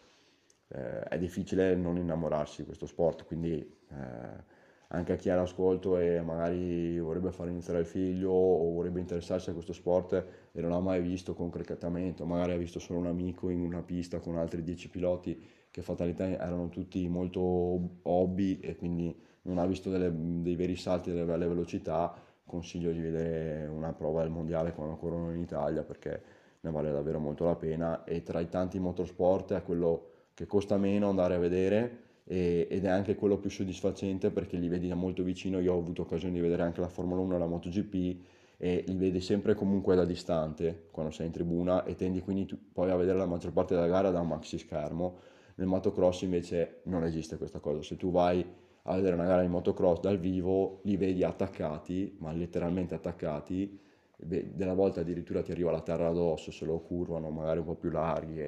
eh, 0.69 1.01
è 1.03 1.17
difficile 1.17 1.75
non 1.75 1.97
innamorarsi 1.97 2.61
di 2.61 2.65
questo 2.65 2.85
sport, 2.85 3.25
quindi 3.25 3.59
eh, 3.89 4.50
anche 4.93 5.13
a 5.13 5.15
chi 5.15 5.29
è 5.29 5.31
all'ascolto 5.31 5.97
e 5.97 6.21
magari 6.21 6.99
vorrebbe 6.99 7.31
far 7.31 7.47
iniziare 7.47 7.79
il 7.79 7.85
figlio 7.85 8.31
o 8.31 8.73
vorrebbe 8.73 8.99
interessarsi 8.99 9.49
a 9.49 9.53
questo 9.53 9.73
sport 9.73 10.25
e 10.51 10.61
non 10.61 10.73
ha 10.73 10.79
mai 10.79 11.01
visto 11.01 11.33
concretamente, 11.33 12.23
magari 12.25 12.53
ha 12.53 12.57
visto 12.57 12.79
solo 12.79 12.99
un 12.99 13.07
amico 13.07 13.49
in 13.49 13.61
una 13.61 13.81
pista 13.81 14.19
con 14.19 14.37
altri 14.37 14.63
dieci 14.63 14.89
piloti 14.89 15.41
che 15.71 15.81
fatalità 15.81 16.27
erano 16.27 16.67
tutti 16.67 17.07
molto 17.07 17.99
hobby 18.01 18.59
e 18.59 18.75
quindi 18.75 19.17
non 19.43 19.57
ha 19.57 19.65
visto 19.65 19.89
delle, 19.89 20.11
dei 20.13 20.55
veri 20.55 20.75
salti 20.75 21.09
delle 21.09 21.23
belle 21.25 21.47
velocità, 21.47 22.13
consiglio 22.45 22.91
di 22.91 22.99
vedere 22.99 23.67
una 23.67 23.93
prova 23.93 24.23
del 24.23 24.31
mondiale 24.31 24.73
quando 24.73 24.97
corrono 24.97 25.31
in 25.31 25.39
Italia 25.39 25.83
perché 25.83 26.21
ne 26.59 26.69
vale 26.69 26.91
davvero 26.91 27.19
molto 27.19 27.45
la 27.45 27.55
pena. 27.55 28.03
E 28.03 28.23
tra 28.23 28.41
i 28.41 28.49
tanti 28.49 28.77
motorsport 28.77 29.53
è 29.53 29.63
quello 29.63 30.09
che 30.33 30.45
costa 30.45 30.77
meno 30.77 31.07
andare 31.07 31.35
a 31.35 31.39
vedere 31.39 32.09
e, 32.23 32.67
ed 32.69 32.85
è 32.85 32.89
anche 32.89 33.15
quello 33.15 33.37
più 33.37 33.49
soddisfacente 33.49 34.31
perché 34.31 34.57
li 34.57 34.67
vedi 34.67 34.87
da 34.87 34.95
molto 34.95 35.23
vicino. 35.23 35.59
Io 35.59 35.73
ho 35.73 35.79
avuto 35.79 36.03
occasione 36.03 36.33
di 36.33 36.39
vedere 36.39 36.63
anche 36.63 36.81
la 36.81 36.87
Formula 36.87 37.21
1 37.21 37.35
e 37.35 37.39
la 37.39 37.47
MotoGP 37.47 38.19
e 38.57 38.83
li 38.85 38.95
vedi 38.95 39.21
sempre 39.21 39.55
comunque 39.55 39.95
da 39.95 40.05
distante 40.05 40.87
quando 40.91 41.11
sei 41.11 41.25
in 41.25 41.31
tribuna 41.31 41.83
e 41.83 41.95
tendi 41.95 42.21
quindi 42.21 42.45
tu, 42.45 42.57
poi 42.71 42.91
a 42.91 42.95
vedere 42.95 43.17
la 43.17 43.25
maggior 43.25 43.51
parte 43.51 43.73
della 43.73 43.87
gara 43.87 44.11
da 44.11 44.19
un 44.19 44.27
maxi 44.27 44.57
schermo. 44.57 45.17
Nel 45.55 45.67
motocross 45.67 46.21
invece 46.21 46.81
non 46.83 47.03
esiste 47.03 47.37
questa 47.37 47.59
cosa. 47.59 47.81
Se 47.81 47.97
tu 47.97 48.11
vai 48.11 48.45
a 48.83 48.95
vedere 48.95 49.15
una 49.15 49.25
gara 49.25 49.41
di 49.41 49.47
motocross 49.47 49.99
dal 49.99 50.19
vivo, 50.19 50.79
li 50.83 50.97
vedi 50.97 51.23
attaccati, 51.23 52.15
ma 52.19 52.31
letteralmente 52.31 52.95
attaccati. 52.95 53.79
Beh, 54.23 54.51
della 54.53 54.75
volta 54.75 55.01
addirittura 55.01 55.41
ti 55.41 55.51
arriva 55.51 55.71
la 55.71 55.81
terra 55.81 56.07
addosso 56.07 56.51
se 56.51 56.63
lo 56.65 56.79
curvano, 56.79 57.31
magari 57.31 57.59
un 57.59 57.65
po' 57.65 57.75
più 57.75 57.89
larghi 57.89 58.39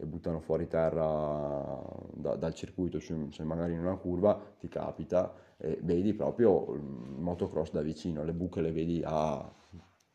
e 0.00 0.06
buttano 0.06 0.40
fuori 0.40 0.66
terra 0.66 1.78
da, 2.14 2.34
dal 2.36 2.54
circuito, 2.54 2.98
se 2.98 3.44
magari 3.44 3.74
in 3.74 3.80
una 3.80 3.96
curva 3.96 4.40
ti 4.58 4.68
capita 4.68 5.34
e 5.58 5.78
vedi 5.82 6.14
proprio 6.14 6.72
il 6.72 6.82
motocross 6.82 7.70
da 7.70 7.82
vicino, 7.82 8.24
le 8.24 8.32
buche 8.32 8.62
le 8.62 8.72
vedi 8.72 9.02
a 9.04 9.52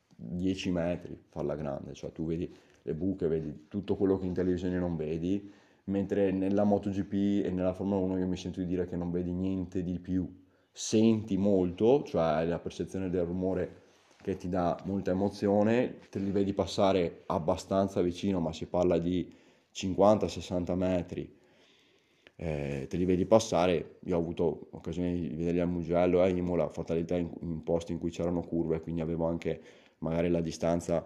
10 0.08 0.72
metri, 0.72 1.24
farla 1.30 1.56
grande, 1.56 1.94
cioè 1.94 2.12
tu 2.12 2.26
vedi 2.26 2.52
le 2.82 2.94
buche, 2.96 3.28
vedi 3.28 3.68
tutto 3.68 3.96
quello 3.96 4.18
che 4.18 4.26
in 4.26 4.34
televisione 4.34 4.80
non 4.80 4.96
vedi, 4.96 5.52
mentre 5.86 6.32
nella 6.32 6.64
MotoGP 6.64 7.46
e 7.46 7.52
nella 7.52 7.74
Formula 7.74 8.00
1 8.02 8.18
io 8.18 8.28
mi 8.28 8.38
sento 8.38 8.60
di 8.60 8.66
dire 8.66 8.88
che 8.88 8.96
non 8.96 9.12
vedi 9.12 9.32
niente 9.32 9.84
di 9.84 10.00
più, 10.00 10.28
senti 10.72 11.38
molto, 11.38 12.02
cioè 12.04 12.44
la 12.46 12.60
percezione 12.60 13.12
del 13.12 13.26
rumore 13.26 13.84
che 14.18 14.36
ti 14.36 14.50
dà 14.50 14.76
molta 14.86 15.12
emozione, 15.12 16.00
te 16.10 16.18
li 16.18 16.32
vedi 16.32 16.54
passare 16.54 17.22
abbastanza 17.28 18.02
vicino, 18.02 18.40
ma 18.40 18.52
si 18.52 18.66
parla 18.66 18.98
di 18.98 19.32
50-60 19.76 20.76
metri, 20.76 21.38
eh, 22.38 22.86
te 22.90 22.98
li 22.98 23.06
vedi 23.06 23.26
passare. 23.26 23.98
Io 24.06 24.16
ho 24.16 24.20
avuto 24.20 24.70
occasione 24.72 25.14
di 25.14 25.36
vederli 25.36 25.60
a 25.60 25.66
Mugello 25.66 26.24
e 26.24 26.28
a 26.28 26.28
Imola, 26.30 26.70
fatalità 26.70 27.18
in, 27.18 27.30
in, 27.42 27.64
posti 27.64 27.92
in 27.92 28.00
cui 28.00 28.10
c'erano 28.10 28.42
curve, 28.42 28.80
quindi 28.80 29.02
avevo 29.02 29.26
anche 29.26 29.62
magari 30.00 30.30
la 30.30 30.42
distanza 30.42 31.06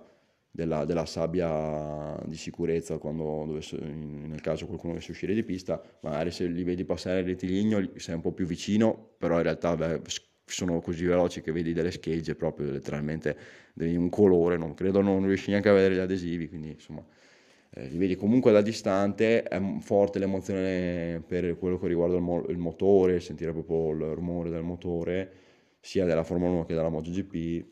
della, 0.52 0.86
della 0.86 1.06
sabbia 1.06 2.20
di 2.26 2.36
sicurezza 2.36 2.98
quando 2.98 3.44
dovesse, 3.46 3.78
nel 3.78 4.42
caso 4.42 4.66
qualcuno 4.66 4.94
dovesse 4.94 5.12
uscire 5.12 5.34
di 5.34 5.44
pista, 5.44 5.82
magari 6.02 6.32
se 6.32 6.46
li 6.46 6.64
vedi 6.64 6.86
passare 6.86 7.20
il 7.20 7.26
rettilineo 7.26 7.92
sei 7.96 8.16
un 8.16 8.22
po' 8.22 8.32
più 8.32 8.46
vicino, 8.46 9.14
però 9.18 9.38
in 9.38 9.44
realtà 9.44 9.76
beh, 9.76 10.02
sono 10.46 10.82
così 10.82 11.06
veloci 11.06 11.42
che 11.42 11.52
vedi 11.52 11.74
delle 11.74 11.92
schegge 11.92 12.36
proprio 12.36 12.72
letteralmente 12.72 13.38
un 13.76 14.10
colore, 14.10 14.58
non 14.58 14.74
credo 14.74 15.02
non 15.02 15.26
riesci 15.26 15.52
neanche 15.52 15.70
a 15.70 15.74
vedere 15.74 15.96
gli 15.96 16.00
adesivi, 16.00 16.50
quindi 16.50 16.72
insomma 16.72 17.06
eh, 17.80 17.88
li 17.88 17.98
vedi 17.98 18.16
comunque 18.16 18.52
da 18.52 18.62
distante, 18.62 19.44
è 19.44 19.62
forte 19.80 20.20
l'emozione 20.20 21.24
per 21.26 21.58
quello 21.58 21.78
che 21.80 21.88
riguarda 21.88 22.16
il, 22.16 22.22
mo- 22.22 22.46
il, 22.48 22.58
motore, 22.58 23.20
sentire 23.20 23.52
proprio 23.54 23.92
il 23.92 24.16
rumore 24.16 24.50
del 24.50 24.64
motore, 24.64 25.32
sia 25.80 26.06
della 26.06 26.24
Formula 26.24 26.52
1 26.52 26.66
che 26.66 26.74
della 26.74 26.90
MotoGP, 26.90 27.66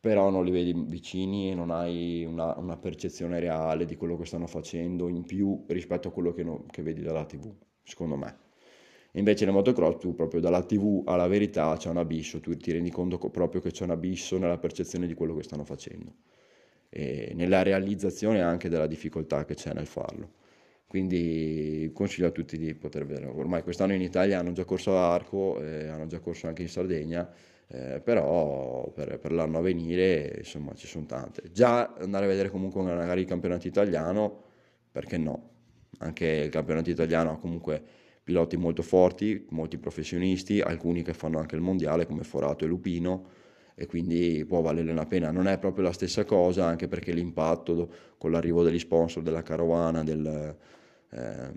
però 0.00 0.30
non 0.30 0.44
li 0.44 0.50
vedi 0.50 0.72
vicini 0.74 1.50
e 1.50 1.54
non 1.54 1.70
hai 1.70 2.24
una, 2.24 2.56
una 2.58 2.76
percezione 2.76 3.40
reale 3.40 3.84
di 3.86 3.96
quello 3.96 4.16
che 4.18 4.26
stanno 4.26 4.46
facendo 4.46 5.08
in 5.08 5.24
più 5.24 5.64
rispetto 5.68 6.08
a 6.08 6.10
quello 6.12 6.32
che, 6.32 6.42
no- 6.42 6.66
che 6.70 6.82
vedi 6.82 7.00
dalla 7.02 7.24
TV, 7.24 7.52
secondo 7.82 8.16
me. 8.16 8.36
invece 9.12 9.44
nel 9.44 9.54
motocross 9.54 9.98
tu 9.98 10.14
proprio 10.14 10.40
dalla 10.40 10.62
tv 10.62 11.02
alla 11.06 11.26
verità 11.28 11.76
c'è 11.76 11.88
un 11.90 11.98
abisso, 11.98 12.40
tu 12.40 12.56
ti 12.56 12.72
rendi 12.72 12.90
conto 12.90 13.18
proprio 13.30 13.60
che 13.60 13.70
c'è 13.70 13.84
un 13.84 13.90
abisso 13.90 14.38
nella 14.38 14.58
percezione 14.58 15.06
di 15.06 15.14
quello 15.14 15.34
che 15.34 15.42
stanno 15.44 15.64
facendo 15.64 16.14
e 16.96 17.32
nella 17.34 17.64
realizzazione 17.64 18.40
anche 18.40 18.68
della 18.68 18.86
difficoltà 18.86 19.44
che 19.44 19.54
c'è 19.54 19.74
nel 19.74 19.86
farlo. 19.86 20.30
Quindi 20.86 21.90
consiglio 21.92 22.28
a 22.28 22.30
tutti 22.30 22.56
di 22.56 22.72
poter 22.74 23.04
vedere. 23.04 23.26
Ormai 23.26 23.64
quest'anno 23.64 23.94
in 23.94 24.00
Italia 24.00 24.38
hanno 24.38 24.52
già 24.52 24.64
corso 24.64 24.96
a 24.96 25.12
Arco, 25.12 25.60
eh, 25.60 25.88
hanno 25.88 26.06
già 26.06 26.20
corso 26.20 26.46
anche 26.46 26.62
in 26.62 26.68
Sardegna, 26.68 27.28
eh, 27.66 28.00
però 28.00 28.92
per, 28.94 29.18
per, 29.18 29.32
l'anno 29.32 29.58
a 29.58 29.60
venire 29.60 30.36
insomma 30.38 30.72
ci 30.74 30.86
sono 30.86 31.04
tante. 31.04 31.42
Già 31.50 31.94
andare 31.94 32.26
a 32.26 32.28
vedere 32.28 32.48
comunque 32.48 32.80
magari 32.82 33.22
il 33.22 33.26
campionato 33.26 33.66
italiano, 33.66 34.42
perché 34.92 35.18
no? 35.18 35.50
Anche 35.98 36.26
il 36.26 36.50
campionato 36.50 36.90
italiano 36.90 37.32
ha 37.32 37.38
comunque 37.38 37.82
piloti 38.22 38.56
molto 38.56 38.82
forti, 38.82 39.44
molti 39.50 39.78
professionisti, 39.78 40.60
alcuni 40.60 41.02
che 41.02 41.12
fanno 41.12 41.40
anche 41.40 41.56
il 41.56 41.60
mondiale 41.60 42.06
come 42.06 42.22
Forato 42.22 42.64
e 42.64 42.68
Lupino 42.68 43.42
e 43.74 43.86
quindi 43.86 44.44
può 44.46 44.60
valere 44.60 44.92
la 44.92 45.06
pena. 45.06 45.30
Non 45.30 45.46
è 45.48 45.58
proprio 45.58 45.84
la 45.84 45.92
stessa 45.92 46.24
cosa 46.24 46.66
anche 46.66 46.88
perché 46.88 47.12
l'impatto 47.12 47.88
con 48.18 48.30
l'arrivo 48.30 48.62
degli 48.62 48.78
sponsor, 48.78 49.22
della 49.22 49.42
carovana, 49.42 50.04
del, 50.04 50.56
eh, 51.14 51.52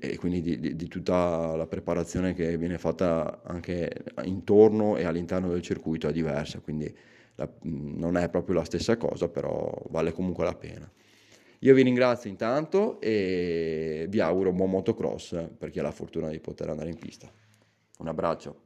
e 0.00 0.16
quindi 0.16 0.40
di, 0.40 0.58
di, 0.58 0.76
di, 0.76 0.88
tutta 0.88 1.54
la 1.54 1.66
preparazione 1.66 2.34
che 2.34 2.56
viene 2.58 2.78
fatta 2.78 3.40
anche 3.44 4.04
intorno 4.24 4.96
e 4.96 5.04
all'interno 5.04 5.48
del 5.48 5.62
circuito 5.62 6.08
è 6.08 6.12
diversa, 6.12 6.58
quindi 6.60 6.92
la, 7.36 7.48
non 7.62 8.16
è 8.16 8.28
proprio 8.28 8.56
la 8.56 8.64
stessa 8.64 8.96
cosa, 8.96 9.28
però 9.28 9.72
vale 9.90 10.12
comunque 10.12 10.44
la 10.44 10.54
pena. 10.54 10.90
Io 11.60 11.74
vi 11.74 11.82
ringrazio 11.82 12.28
intanto 12.28 13.00
e 13.00 14.06
vi 14.08 14.20
auguro 14.20 14.52
buon 14.52 14.70
motocross 14.70 15.48
per 15.56 15.70
chi 15.70 15.78
ha 15.78 15.82
la 15.82 15.90
fortuna 15.90 16.28
di 16.28 16.40
poter 16.40 16.68
andare 16.68 16.90
in 16.90 16.98
pista. 16.98 17.30
Un 17.98 18.08
abbraccio. 18.08 18.65